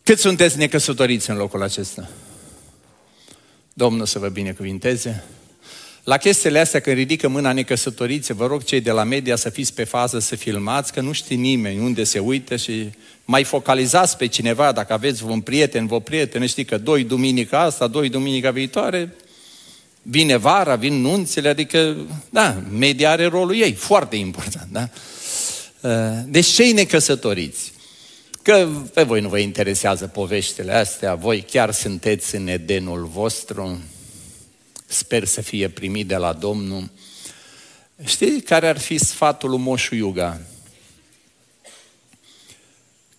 [0.03, 2.09] Cât sunteți necăsătoriți în locul acesta?
[3.77, 5.23] Domnul să vă binecuvinteze.
[6.03, 9.73] La chestiile astea, când ridică mâna necăsătoriți, vă rog cei de la media să fiți
[9.73, 12.89] pe fază, să filmați, că nu știe nimeni unde se uită și
[13.25, 17.87] mai focalizați pe cineva, dacă aveți un prieten, vă prieten, știi că doi duminica asta,
[17.87, 19.15] doi duminica viitoare,
[20.01, 21.95] vine vara, vin nunțile, adică,
[22.29, 24.89] da, media are rolul ei, foarte important, da?
[25.81, 27.71] Uh, deci cei necăsătoriți,
[28.47, 33.81] că pe voi nu vă interesează poveștile astea, voi chiar sunteți în Edenul vostru,
[34.85, 36.89] sper să fie primit de la Domnul.
[38.03, 40.41] Știi care ar fi sfatul lui Moșu Iuga?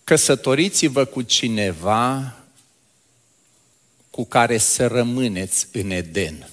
[0.05, 2.37] Căsătoriți-vă cu cineva
[4.11, 6.51] cu care să rămâneți în Eden.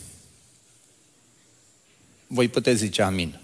[2.27, 3.39] Voi puteți zice amin.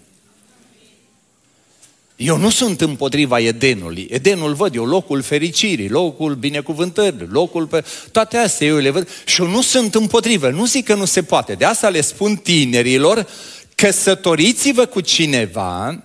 [2.16, 4.06] Eu nu sunt împotriva Edenului.
[4.10, 7.84] Edenul văd eu, locul fericirii, locul binecuvântării, locul pe...
[8.12, 10.50] Toate astea eu le văd și eu nu sunt împotrivă.
[10.50, 11.54] Nu zic că nu se poate.
[11.54, 13.28] De asta le spun tinerilor,
[13.74, 16.02] căsătoriți-vă cu cineva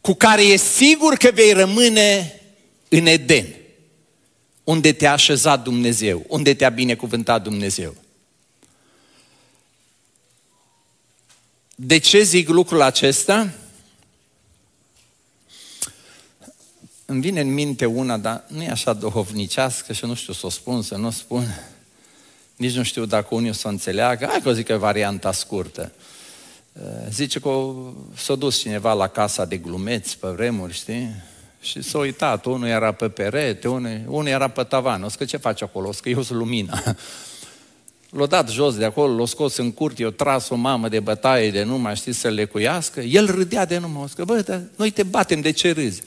[0.00, 2.40] cu care e sigur că vei rămâne
[2.88, 3.46] în Eden,
[4.64, 7.94] unde te-a așezat Dumnezeu, unde te-a binecuvântat Dumnezeu.
[11.74, 13.52] De ce zic lucrul acesta?
[17.14, 20.48] Îmi vine în minte una, dar nu e așa duhovnicească și nu știu să o
[20.48, 21.60] spun, să nu o spun.
[22.56, 24.26] Nici nu știu dacă unii o să o înțeleagă.
[24.26, 25.92] Hai că o zic că varianta scurtă.
[26.72, 27.72] Uh, zice că
[28.16, 31.14] s-a dus cineva la casa de glumeți pe vremuri, știi?
[31.60, 35.02] Și s-a uitat, unul era pe perete, unul, unul era pe tavan.
[35.02, 35.88] O că ce face acolo?
[35.88, 36.82] O că eu sunt lumina.
[38.10, 41.50] L-a dat jos de acolo, l-a scos în curte, i-a tras o mamă de bătaie
[41.50, 43.00] de nu mai știi să le cuiască.
[43.00, 46.02] El râdea de numai, o că, bă, dar noi te batem, de ce râzi?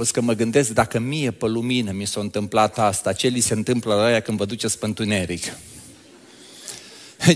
[0.00, 3.40] O să că mă gândesc, dacă mie pe lumină mi s-a întâmplat asta, ce li
[3.40, 5.44] se întâmplă la aia când vă duceți pe întuneric?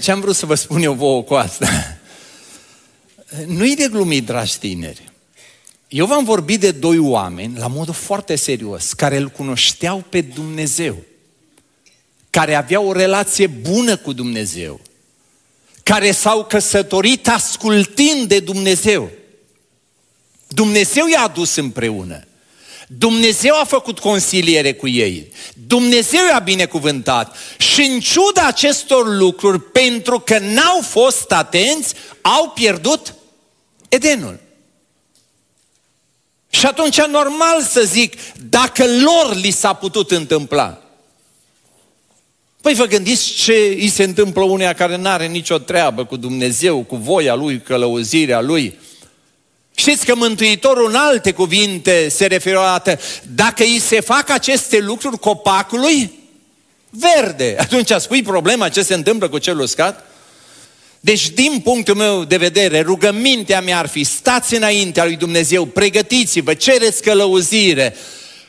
[0.02, 1.98] Ce am vrut să vă spun eu vouă cu asta?
[3.46, 5.12] Nu-i de glumit, dragi tineri.
[5.88, 10.96] Eu v-am vorbit de doi oameni, la modul foarte serios, care îl cunoșteau pe Dumnezeu,
[12.30, 14.80] care aveau o relație bună cu Dumnezeu,
[15.82, 19.10] care s-au căsătorit ascultând de Dumnezeu.
[20.48, 22.24] Dumnezeu i-a adus împreună.
[22.88, 25.32] Dumnezeu a făcut consiliere cu ei.
[25.66, 27.36] Dumnezeu i-a binecuvântat.
[27.58, 33.14] Și în ciuda acestor lucruri, pentru că n-au fost atenți, au pierdut
[33.88, 34.40] Edenul.
[36.50, 38.14] Și atunci normal să zic,
[38.48, 40.78] dacă lor li s-a putut întâmpla.
[42.60, 46.82] Păi vă gândiți ce îi se întâmplă uneia care nu are nicio treabă cu Dumnezeu,
[46.82, 48.78] cu voia Lui, călăuzirea Lui.
[49.74, 52.98] Știți că Mântuitorul în alte cuvinte se referă la dată,
[53.34, 56.12] dacă îi se fac aceste lucruri copacului,
[56.90, 57.56] verde.
[57.64, 60.08] Atunci spui problema ce se întâmplă cu cel uscat?
[61.00, 66.54] Deci, din punctul meu de vedere, rugămintea mea ar fi, stați înaintea lui Dumnezeu, pregătiți-vă,
[66.54, 67.96] cereți călăuzire,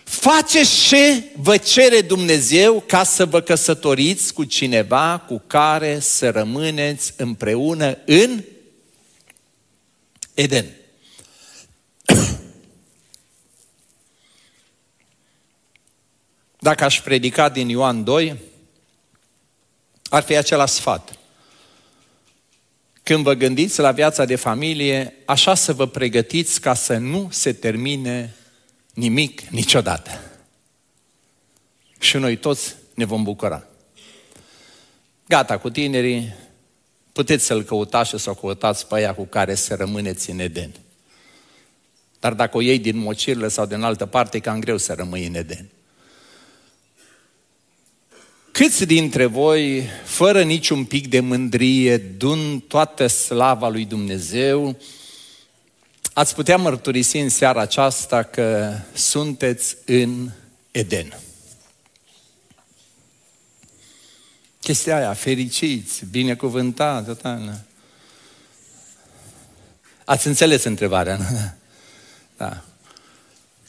[0.03, 7.13] faceți ce vă cere Dumnezeu ca să vă căsătoriți cu cineva cu care să rămâneți
[7.17, 8.43] împreună în
[10.33, 10.65] Eden.
[16.65, 18.37] Dacă aș predica din Ioan 2,
[20.09, 21.17] ar fi același sfat.
[23.03, 27.53] Când vă gândiți la viața de familie, așa să vă pregătiți ca să nu se
[27.53, 28.35] termine
[28.93, 30.21] nimic niciodată.
[31.99, 33.67] Și noi toți ne vom bucura.
[35.27, 36.35] Gata cu tinerii,
[37.11, 40.71] puteți să-l căutați și să o căutați pe aia cu care să rămâneți în Eden.
[42.19, 45.25] Dar dacă o iei din mocirlă sau din altă parte, e cam greu să rămâi
[45.25, 45.69] în Eden.
[48.55, 54.77] Câți dintre voi, fără niciun pic de mândrie, dun toată slava lui Dumnezeu,
[56.13, 60.29] ați putea mărturisi în seara aceasta că sunteți în
[60.71, 61.19] Eden.
[64.59, 67.63] Chestia aia, fericiți, binecuvântați, total.
[70.05, 71.25] Ați înțeles întrebarea, nu?
[72.37, 72.63] Da.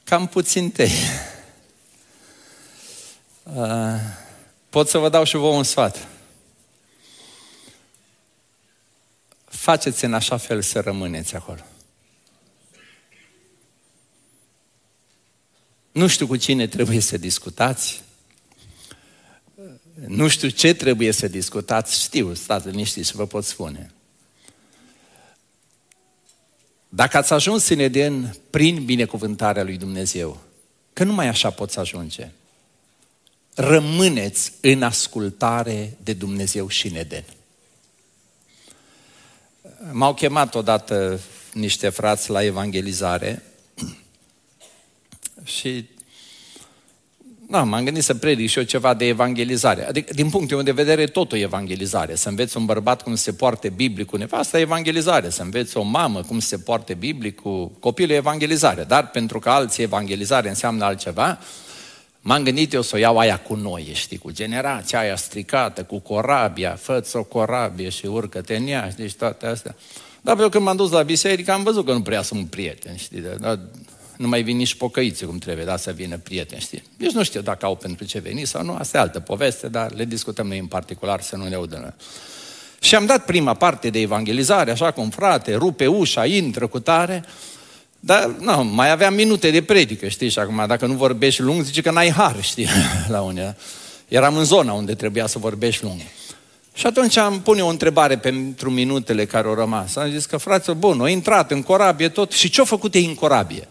[0.04, 0.92] Cam puțin tei.
[3.42, 4.24] Uh,
[4.76, 6.08] pot să vă dau și vouă un sfat.
[9.44, 11.60] Faceți în așa fel să rămâneți acolo.
[15.92, 18.02] Nu știu cu cine trebuie să discutați,
[20.06, 23.92] nu știu ce trebuie să discutați, știu, stați liniștiți și vă pot spune.
[26.88, 30.40] Dacă ați ajuns în Eden prin binecuvântarea lui Dumnezeu,
[30.92, 32.30] că numai așa poți ajunge,
[33.58, 37.24] rămâneți în ascultare de Dumnezeu și în Eden.
[39.92, 41.20] M-au chemat odată
[41.52, 43.42] niște frați la evangelizare
[45.44, 45.88] și
[47.48, 49.88] da, m-am gândit să predic și eu ceva de evangelizare.
[49.88, 52.14] Adică, din punctul meu de vedere, tot o evangelizare.
[52.14, 55.30] Să înveți un bărbat cum se poarte biblic cu nevasta, evangelizare.
[55.30, 58.84] Să înveți o mamă cum se poarte biblic cu copilul, evangelizare.
[58.84, 61.38] Dar pentru că alții evangelizare înseamnă altceva,
[62.26, 65.98] m-am gândit eu să o iau aia cu noi, știi, cu generația aia stricată, cu
[65.98, 69.76] corabia, fă o corabie și urcă-te în ea, deci toate astea.
[70.20, 73.22] Dar eu când m-am dus la biserică am văzut că nu prea sunt prieten, știi,
[73.40, 73.58] dar
[74.16, 76.82] nu mai vin nici pocăiți cum trebuie, da, să vină prieteni, știi?
[76.96, 79.92] Deci nu știu dacă au pentru ce veni sau nu, asta e altă poveste, dar
[79.92, 81.94] le discutăm noi în particular să nu ne audă.
[82.80, 87.24] Și am dat prima parte de evangelizare, așa cum frate, rupe ușa, intră cu tare,
[88.06, 91.80] dar nu, mai aveam minute de predică, știi, și acum dacă nu vorbești lung, zice
[91.80, 92.68] că n-ai har, știi,
[93.14, 93.56] la unde.
[94.08, 96.00] Eram în zona unde trebuia să vorbești lung.
[96.74, 99.96] Și atunci am pune o întrebare pentru minutele care au rămas.
[99.96, 102.32] Am zis că, frate, bun, au intrat în corabie tot.
[102.32, 103.68] Și ce-au făcut ei în corabie?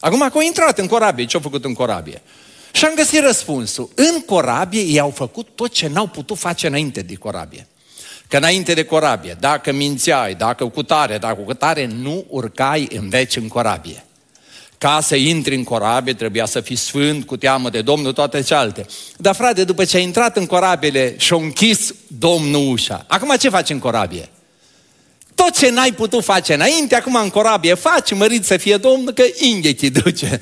[0.00, 2.22] Acum că au intrat în corabie, ce au făcut în corabie?
[2.72, 3.90] Și am găsit răspunsul.
[3.94, 7.66] În corabie ei au făcut tot ce n-au putut face înainte de corabie.
[8.28, 13.08] Că înainte de corabie, dacă mințeai, dacă cu tare, dacă cu tare, nu urcai în
[13.08, 14.04] veci în corabie.
[14.78, 18.86] Ca să intri în corabie trebuia să fii sfânt, cu teamă de Domnul, toate cealaltă.
[19.16, 23.48] Dar frate, după ce ai intrat în corabile și a închis Domnul ușa, acum ce
[23.48, 24.28] faci în corabie?
[25.34, 29.22] Tot ce n-ai putut face înainte, acum în corabie faci, mărit să fie Domnul, că
[29.38, 30.40] inghetii duce.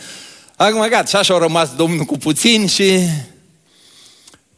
[0.57, 2.99] Acum gata, și așa au rămas Domnul cu puțin și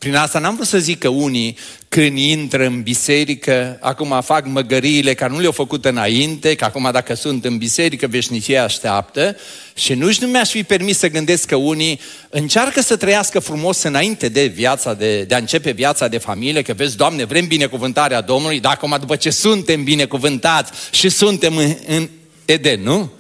[0.07, 5.15] prin asta n-am vrut să zic că unii când intră în biserică, acum fac măgăriile
[5.15, 9.37] care nu le-au făcut înainte, că acum dacă sunt în biserică, veșnicia așteaptă
[9.75, 14.29] și nu-și nu mi-aș fi permis să gândesc că unii încearcă să trăiască frumos înainte
[14.29, 18.61] de viața, de, de a începe viața de familie, că vezi, Doamne, vrem binecuvântarea Domnului,
[18.61, 22.09] dar acum după ce suntem binecuvântați și suntem în, în
[22.45, 23.11] Eden, nu?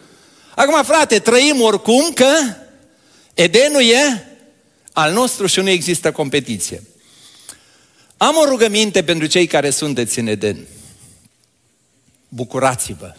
[0.55, 2.28] Acum, frate, trăim oricum că
[3.34, 4.36] Edenul e
[4.97, 6.82] al nostru și nu există competiție.
[8.16, 10.66] Am o rugăminte pentru cei care sunteți în Eden.
[12.28, 13.14] Bucurați-vă.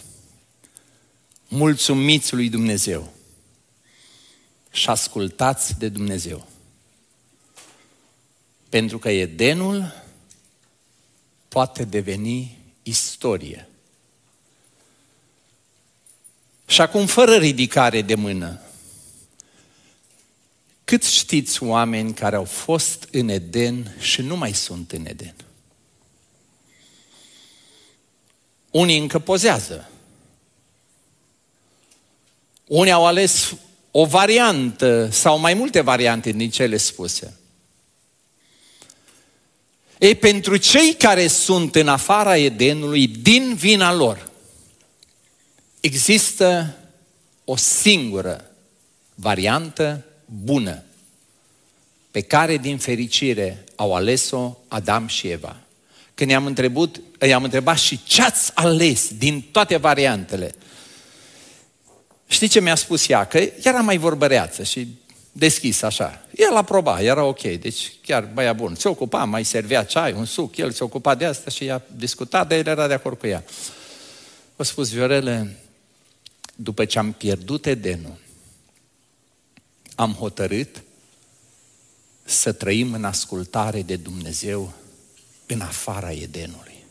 [1.48, 3.14] Mulțumiți lui Dumnezeu.
[4.72, 6.48] Și ascultați de Dumnezeu.
[8.70, 10.04] Pentru că Edenul
[11.48, 13.70] poate deveni istorie.
[16.66, 18.62] Și acum, fără ridicare de mână,
[20.88, 25.36] cât știți oameni care au fost în Eden și nu mai sunt în Eden?
[28.72, 29.90] Unii încă pozează.
[32.68, 33.56] Unii au ales
[33.92, 37.38] o variantă sau mai multe variante din cele spuse.
[40.00, 44.30] Ei, pentru cei care sunt în afara Edenului, din vina lor,
[45.80, 46.78] există
[47.46, 48.52] o singură
[49.16, 50.07] variantă
[50.44, 50.84] bună,
[52.12, 55.56] pe care din fericire au ales-o Adam și Eva.
[56.14, 56.90] Când i-am întrebat,
[57.28, 60.56] i-am întrebat și ce ați ales din toate variantele,
[62.28, 63.26] știi ce mi-a spus ea?
[63.26, 64.88] Că era mai vorbăreață și
[65.32, 66.26] deschis așa.
[66.36, 68.76] El aproba, era ok, deci chiar băia bun.
[68.76, 72.44] Se ocupa, mai servea ceai, un suc, el se ocupa de asta și ea discuta,
[72.44, 73.44] dar el era de acord cu ea.
[74.56, 75.58] O spus, Viorele,
[76.56, 78.18] după ce am pierdut Edenul,
[79.98, 80.84] am hotărât
[82.24, 84.74] să trăim în ascultare de Dumnezeu
[85.46, 86.84] în afara Edenului.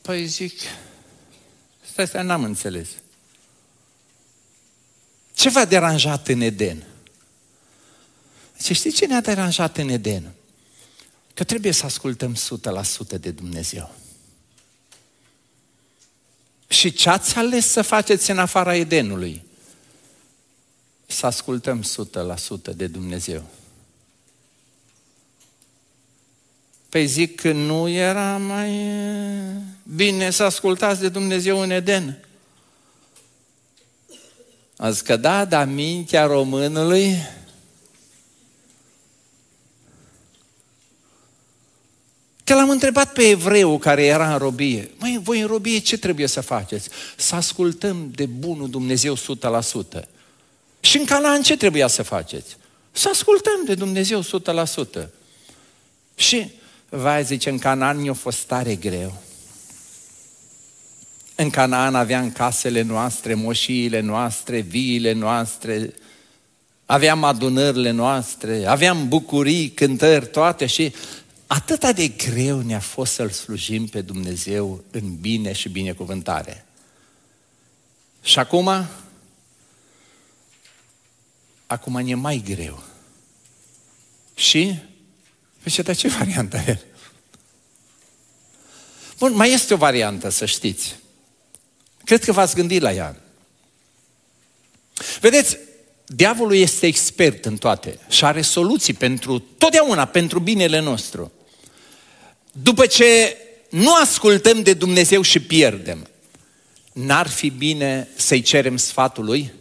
[0.00, 0.52] Păi zic,
[1.90, 2.88] stai, stai, n-am înțeles.
[5.34, 6.84] Ce v-a deranjat în Eden?
[8.62, 10.32] Și știi ce ne-a deranjat în Eden?
[11.34, 12.36] Că trebuie să ascultăm
[13.16, 13.94] 100% de Dumnezeu.
[16.72, 19.42] Și ce ați ales să faceți în afara Edenului?
[21.06, 21.84] Să ascultăm
[22.72, 23.44] 100% de Dumnezeu.
[26.88, 28.90] Păi zic că nu era mai
[29.82, 32.24] bine să ascultați de Dumnezeu în Eden.
[34.76, 37.16] Azi că da, dar mintea românului
[42.52, 46.26] Că l-am întrebat pe evreu care era în robie, măi, voi în robie ce trebuie
[46.26, 46.88] să faceți?
[47.16, 49.18] Să ascultăm de bunul Dumnezeu 100%.
[50.80, 52.56] Și în Canaan ce trebuia să faceți?
[52.90, 55.08] Să ascultăm de Dumnezeu 100%.
[56.14, 56.50] Și,
[56.88, 59.22] vai, zice, în Canaan mi-a fost tare greu.
[61.34, 65.94] În Canaan aveam casele noastre, moșiile noastre, viile noastre,
[66.86, 70.92] aveam adunările noastre, aveam bucurii, cântări, toate și
[71.52, 76.66] atâta de greu ne-a fost să-L slujim pe Dumnezeu în bine și binecuvântare.
[78.22, 78.86] Și acum,
[81.66, 82.82] acum ne-e mai greu.
[84.34, 84.78] Și,
[85.70, 86.78] ce dar ce variantă e?
[89.18, 90.96] Bun, mai este o variantă, să știți.
[92.04, 93.16] Cred că v-ați gândit la ea.
[95.20, 95.58] Vedeți,
[96.06, 101.32] diavolul este expert în toate și are soluții pentru, totdeauna, pentru binele nostru.
[102.52, 103.36] După ce
[103.70, 106.08] nu ascultăm de Dumnezeu și pierdem,
[106.92, 109.52] n-ar fi bine să-i cerem sfatul lui?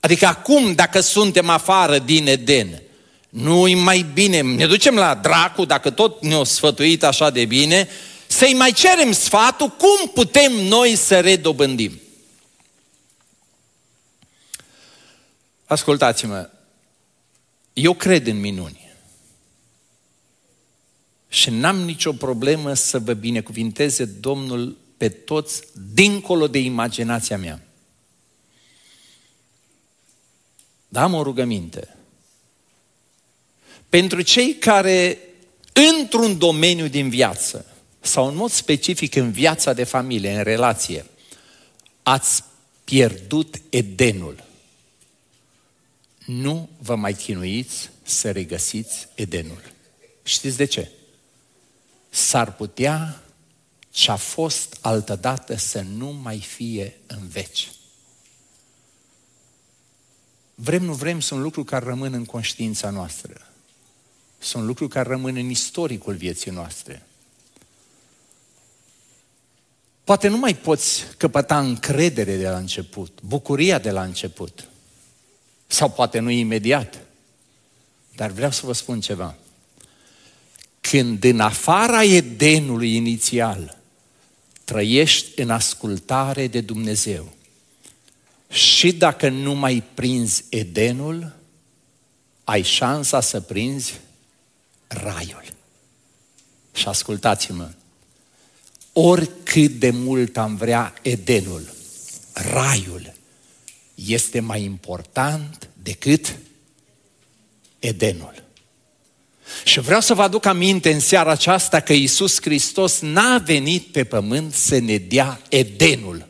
[0.00, 2.82] Adică acum, dacă suntem afară din Eden,
[3.28, 7.88] nu-i mai bine, ne ducem la dracu, dacă tot ne-o sfătuit așa de bine,
[8.26, 12.00] să-i mai cerem sfatul cum putem noi să redobândim.
[15.64, 16.50] Ascultați-mă,
[17.72, 18.85] eu cred în minuni.
[21.36, 25.62] Și n-am nicio problemă să vă binecuvinteze Domnul pe toți
[25.94, 27.62] dincolo de imaginația mea.
[30.88, 31.96] Dar am o rugăminte.
[33.88, 35.18] Pentru cei care,
[35.72, 37.66] într-un domeniu din viață,
[38.00, 41.06] sau în mod specific în viața de familie, în relație,
[42.02, 42.44] ați
[42.84, 44.44] pierdut Edenul.
[46.26, 49.62] Nu vă mai chinuiți să regăsiți Edenul.
[50.22, 50.90] Știți de ce?
[52.16, 53.22] S-ar putea
[53.90, 57.70] ce a fost altădată să nu mai fie în veci.
[60.54, 63.50] Vrem, nu vrem, sunt lucruri care rămân în conștiința noastră.
[64.38, 67.06] Sunt lucruri care rămân în istoricul vieții noastre.
[70.04, 74.68] Poate nu mai poți căpăta încredere de la început, bucuria de la început.
[75.66, 76.98] Sau poate nu imediat.
[78.14, 79.36] Dar vreau să vă spun ceva.
[80.90, 83.78] Când în afara Edenului inițial
[84.64, 87.32] trăiești în ascultare de Dumnezeu
[88.48, 91.36] și dacă nu mai prinzi Edenul,
[92.44, 94.00] ai șansa să prinzi
[94.86, 95.44] raiul.
[96.74, 97.70] Și ascultați-mă,
[98.92, 101.74] oricât de mult am vrea Edenul,
[102.32, 103.12] raiul,
[103.94, 106.36] este mai important decât
[107.78, 108.45] Edenul.
[109.64, 114.04] Și vreau să vă aduc aminte în seara aceasta că Iisus Hristos n-a venit pe
[114.04, 116.26] pământ să ne dea Edenul.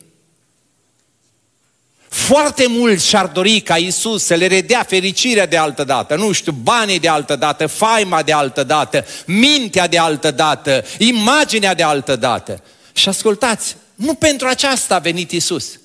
[2.09, 6.51] Foarte mulți și-ar dori ca Iisus să le redea fericirea de altă dată, nu știu,
[6.51, 12.15] banii de altă dată, faima de altă dată, mintea de altă dată, imaginea de altă
[12.15, 12.63] dată.
[12.93, 15.79] Și ascultați, nu pentru aceasta a venit Iisus.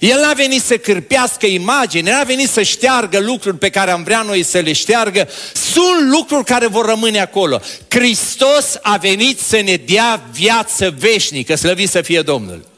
[0.00, 4.22] El n-a venit să cârpească imagini, n-a venit să șteargă lucruri pe care am vrea
[4.22, 5.28] noi să le șteargă.
[5.52, 7.60] Sunt lucruri care vor rămâne acolo.
[7.88, 12.68] Hristos a venit să ne dea viață veșnică, slăvit să fie Domnul.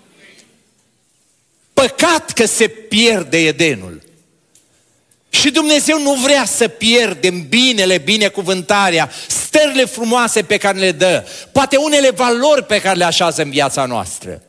[1.75, 4.03] Păcat că se pierde Edenul.
[5.31, 11.77] Și Dumnezeu nu vrea să pierdem binele, binecuvântarea, stările frumoase pe care le dă, poate
[11.77, 14.43] unele valori pe care le așează în viața noastră.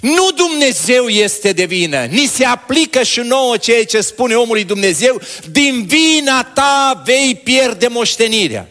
[0.00, 5.20] Nu Dumnezeu este de vină, ni se aplică și nouă ceea ce spune omului Dumnezeu,
[5.50, 8.68] din vina ta vei pierde moștenirea.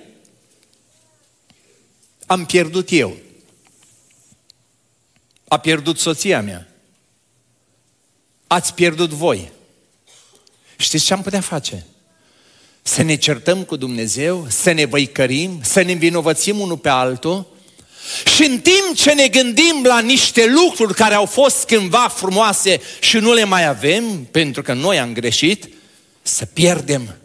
[2.26, 3.18] Am pierdut eu.
[5.48, 6.68] A pierdut soția mea.
[8.48, 9.52] Ați pierdut voi.
[10.78, 11.86] Știți ce am putea face?
[12.82, 17.46] Să ne certăm cu Dumnezeu, să ne văicărim, să ne învinovățim unul pe altul,
[18.36, 23.18] Și în timp ce ne gândim la niște lucruri care au fost cândva frumoase și
[23.18, 25.70] nu le mai avem, pentru că noi am greșit,
[26.22, 27.16] să pierdem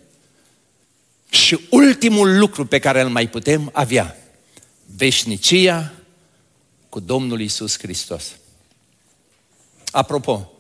[1.31, 4.17] și ultimul lucru pe care îl mai putem avea,
[4.97, 5.93] veșnicia
[6.89, 8.25] cu Domnul Isus Hristos.
[9.91, 10.53] Apropo,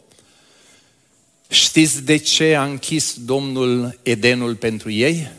[1.48, 5.30] știți de ce a închis Domnul Edenul pentru ei?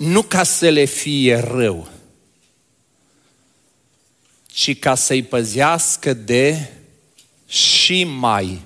[0.00, 1.88] Nu ca să le fie rău,
[4.46, 6.70] ci ca să-i păzească de
[7.46, 8.60] și mai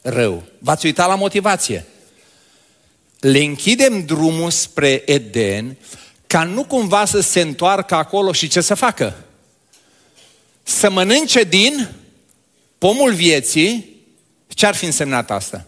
[0.00, 0.44] rău.
[0.58, 1.86] V-ați uitat la motivație?
[3.20, 5.76] Le închidem drumul spre Eden
[6.26, 9.24] ca nu cumva să se întoarcă acolo și ce să facă?
[10.62, 11.88] Să mănânce din
[12.78, 13.96] pomul vieții,
[14.48, 15.66] ce ar fi însemnat asta?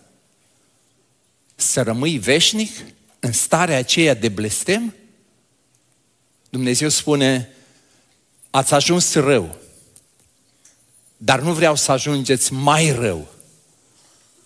[1.54, 2.70] Să rămâi veșnic
[3.20, 4.94] în starea aceea de blestem?
[6.50, 7.48] Dumnezeu spune,
[8.50, 9.56] ați ajuns rău,
[11.16, 13.28] dar nu vreau să ajungeți mai rău.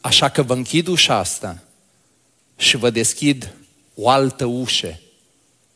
[0.01, 1.63] Așa că vă închid ușa asta
[2.57, 3.53] și vă deschid
[3.95, 5.01] o altă ușă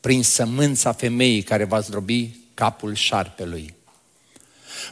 [0.01, 3.75] prin sămânța femeii care va zdrobi capul șarpelui.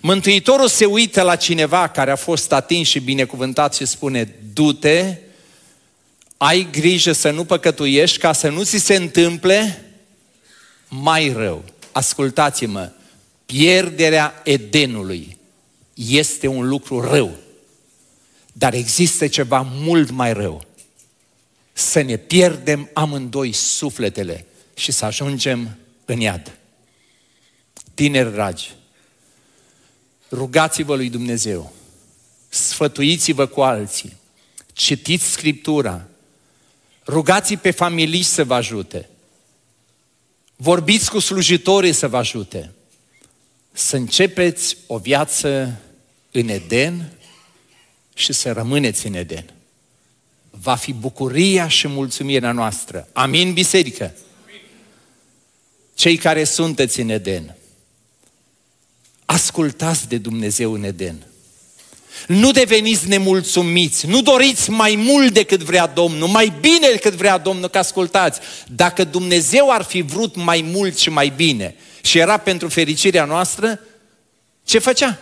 [0.01, 5.17] Mântuitorul se uită la cineva care a fost atins și binecuvântat și spune, du-te,
[6.37, 9.85] ai grijă să nu păcătuiești ca să nu ți se întâmple
[10.89, 11.65] mai rău.
[11.93, 12.91] Ascultați-mă,
[13.47, 15.37] pierderea Edenului
[15.95, 17.37] este un lucru rău.
[18.53, 20.65] Dar există ceva mult mai rău.
[21.73, 26.59] Să ne pierdem amândoi sufletele și să ajungem în iad.
[27.95, 28.75] Tineri dragi,
[30.31, 31.73] rugați-vă lui Dumnezeu,
[32.49, 34.17] sfătuiți-vă cu alții,
[34.73, 36.09] citiți Scriptura,
[37.07, 39.09] rugați pe familii să vă ajute,
[40.57, 42.73] vorbiți cu slujitorii să vă ajute,
[43.73, 45.81] să începeți o viață
[46.31, 47.13] în Eden
[48.15, 49.45] și să rămâneți în Eden.
[50.51, 53.09] Va fi bucuria și mulțumirea noastră.
[53.13, 54.15] Amin, biserică?
[55.95, 57.57] Cei care sunteți în Eden,
[59.25, 61.27] ascultați de Dumnezeu în Eden.
[62.27, 67.69] Nu deveniți nemulțumiți, nu doriți mai mult decât vrea Domnul, mai bine decât vrea Domnul,
[67.69, 68.41] că ascultați.
[68.67, 73.81] Dacă Dumnezeu ar fi vrut mai mult și mai bine și era pentru fericirea noastră,
[74.65, 75.19] ce făcea?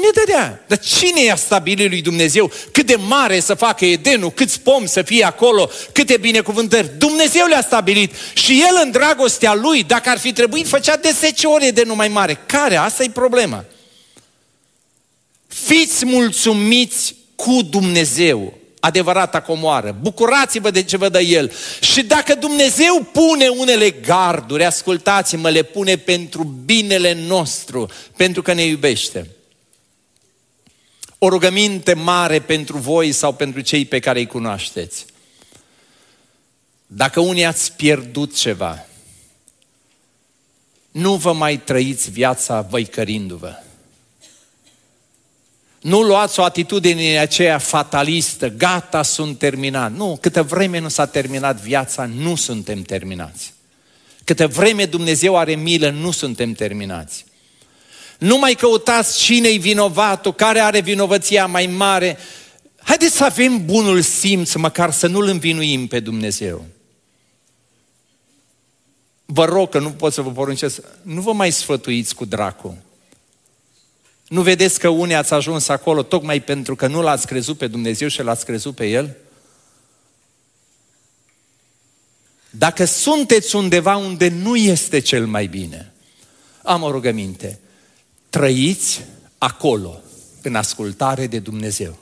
[0.00, 0.64] Ne dădea.
[0.66, 5.02] Dar cine i-a stabilit lui Dumnezeu cât de mare să facă Edenul, câți pomi să
[5.02, 6.90] fie acolo, câte binecuvântări?
[6.98, 11.46] Dumnezeu le-a stabilit și El în dragostea Lui, dacă ar fi trebuit, făcea de 10
[11.46, 12.40] ori Edenul mai mare.
[12.46, 12.76] Care?
[12.76, 13.64] Asta e problema.
[15.64, 19.96] Fiți mulțumiți cu Dumnezeu, adevărata comoară.
[20.00, 21.52] Bucurați-vă de ce vă dă El.
[21.80, 28.62] Și dacă Dumnezeu pune unele garduri, ascultați-mă, le pune pentru binele nostru, pentru că ne
[28.62, 29.30] iubește.
[31.18, 35.06] O rugăminte mare pentru voi sau pentru cei pe care îi cunoașteți.
[36.86, 38.86] Dacă unii ați pierdut ceva,
[40.90, 43.62] nu vă mai trăiți viața văicărindu-vă.
[45.88, 49.92] Nu luați o atitudine aceea fatalistă, gata, sunt terminat.
[49.92, 53.52] Nu, câtă vreme nu s-a terminat viața, nu suntem terminați.
[54.24, 57.24] Câtă vreme Dumnezeu are milă, nu suntem terminați.
[58.18, 62.18] Nu mai căutați cine-i vinovatul, care are vinovăția mai mare.
[62.82, 66.64] Haideți să avem bunul simț, măcar să nu-L învinuim pe Dumnezeu.
[69.24, 72.78] Vă rog că nu pot să vă poruncesc, nu vă mai sfătuiți cu dracu.
[74.28, 78.08] Nu vedeți că unii ați ajuns acolo tocmai pentru că nu l-ați crezut pe Dumnezeu
[78.08, 79.16] și l-ați crezut pe El?
[82.50, 85.92] Dacă sunteți undeva unde nu este cel mai bine,
[86.62, 87.58] am o rugăminte
[88.30, 89.04] trăiți
[89.38, 90.00] acolo,
[90.42, 91.98] în ascultare de Dumnezeu.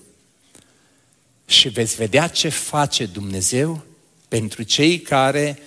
[1.47, 3.85] Și veți vedea ce face Dumnezeu
[4.29, 5.59] pentru cei care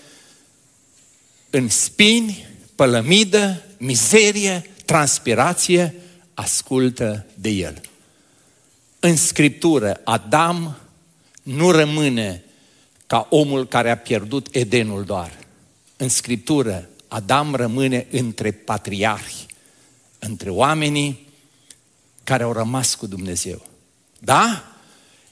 [1.50, 5.96] în spini, pălămidă, mizerie, transpirație,
[6.40, 7.82] ascultă de El.
[9.00, 10.78] În Scriptură, Adam
[11.44, 12.44] nu rămâne
[13.08, 15.38] ca omul care a pierdut Edenul doar.
[15.98, 19.46] În Scriptură, Adam rămâne între patriarhi,
[20.20, 21.28] între oamenii
[22.24, 23.66] care au rămas cu Dumnezeu.
[24.20, 24.74] Da?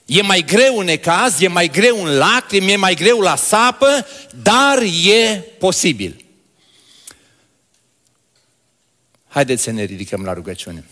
[0.05, 4.05] E mai greu în ecaz, e mai greu în lacrimi, e mai greu la sapă,
[4.41, 6.25] dar e posibil.
[9.27, 10.85] Haideți să ne ridicăm la rugăciune.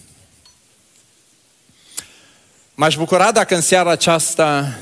[2.77, 4.77] M-aș bucura dacă în seara aceasta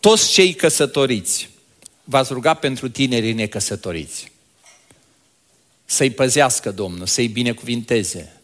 [0.00, 1.50] toți cei căsătoriți
[2.04, 4.32] v-ați ruga pentru tinerii necăsătoriți.
[5.84, 8.40] Să-i păzească Domnul, să-i binecuvinteze,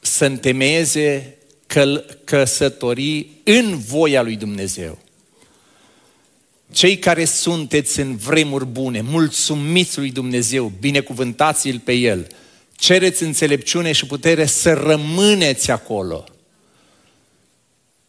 [0.00, 1.36] să întemeieze
[1.66, 4.98] căl- căsătorii în voia lui Dumnezeu.
[6.72, 12.26] Cei care sunteți în vremuri bune, mulțumiți lui Dumnezeu, binecuvântați-L pe El,
[12.76, 16.24] cereți înțelepciune și putere să rămâneți acolo.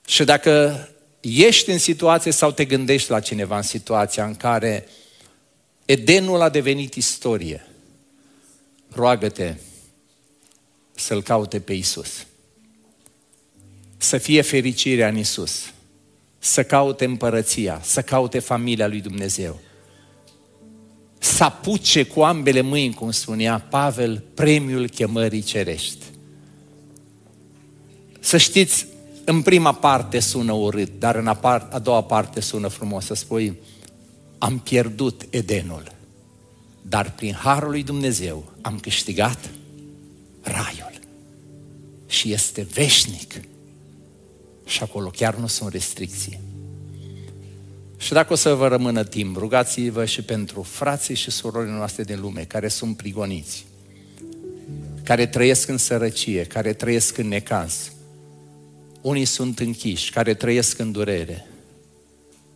[0.06, 0.88] Și dacă
[1.20, 4.88] ești în situație sau te gândești la cineva în situația în care
[5.86, 7.68] Edenul a devenit istorie,
[8.90, 9.56] roagă-te
[10.96, 12.26] să-L caute pe Isus.
[13.98, 15.74] Să fie fericirea în Isus.
[16.40, 19.60] Să caute împărăția, să caute familia lui Dumnezeu.
[21.20, 26.06] Să apuce cu ambele mâini, cum spunea Pavel, premiul chemării cerești.
[28.20, 28.86] Să știți,
[29.26, 33.06] în prima parte sună urât, dar în a, doua parte sună frumos.
[33.06, 33.58] Să spui,
[34.38, 35.92] am pierdut Edenul,
[36.82, 39.50] dar prin Harul lui Dumnezeu am câștigat
[40.42, 41.00] raiul.
[42.08, 43.34] Și este veșnic.
[44.66, 46.40] Și acolo chiar nu sunt restricții.
[47.98, 52.20] Și dacă o să vă rămână timp, rugați-vă și pentru frații și surorile noastre din
[52.20, 53.66] lume care sunt prigoniți,
[55.04, 57.93] care trăiesc în sărăcie, care trăiesc în necaz.
[59.04, 61.48] Unii sunt închiși, care trăiesc în durere.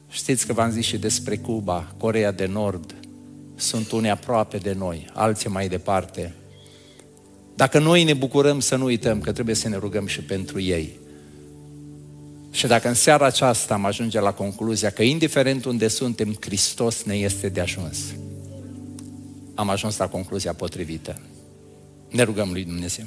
[0.10, 2.96] Știți că v-am zis și despre Cuba, Corea de Nord,
[3.56, 6.34] sunt unii aproape de noi, alții mai departe.
[7.56, 11.00] Dacă noi ne bucurăm să nu uităm că trebuie să ne rugăm și pentru ei.
[12.52, 17.16] Și dacă în seara aceasta am ajunge la concluzia că indiferent unde suntem, Hristos ne
[17.16, 17.98] este de ajuns.
[19.56, 21.22] Am ajuns la concluzia potrivită.
[22.10, 23.06] Ne rugăm lui Dumnezeu.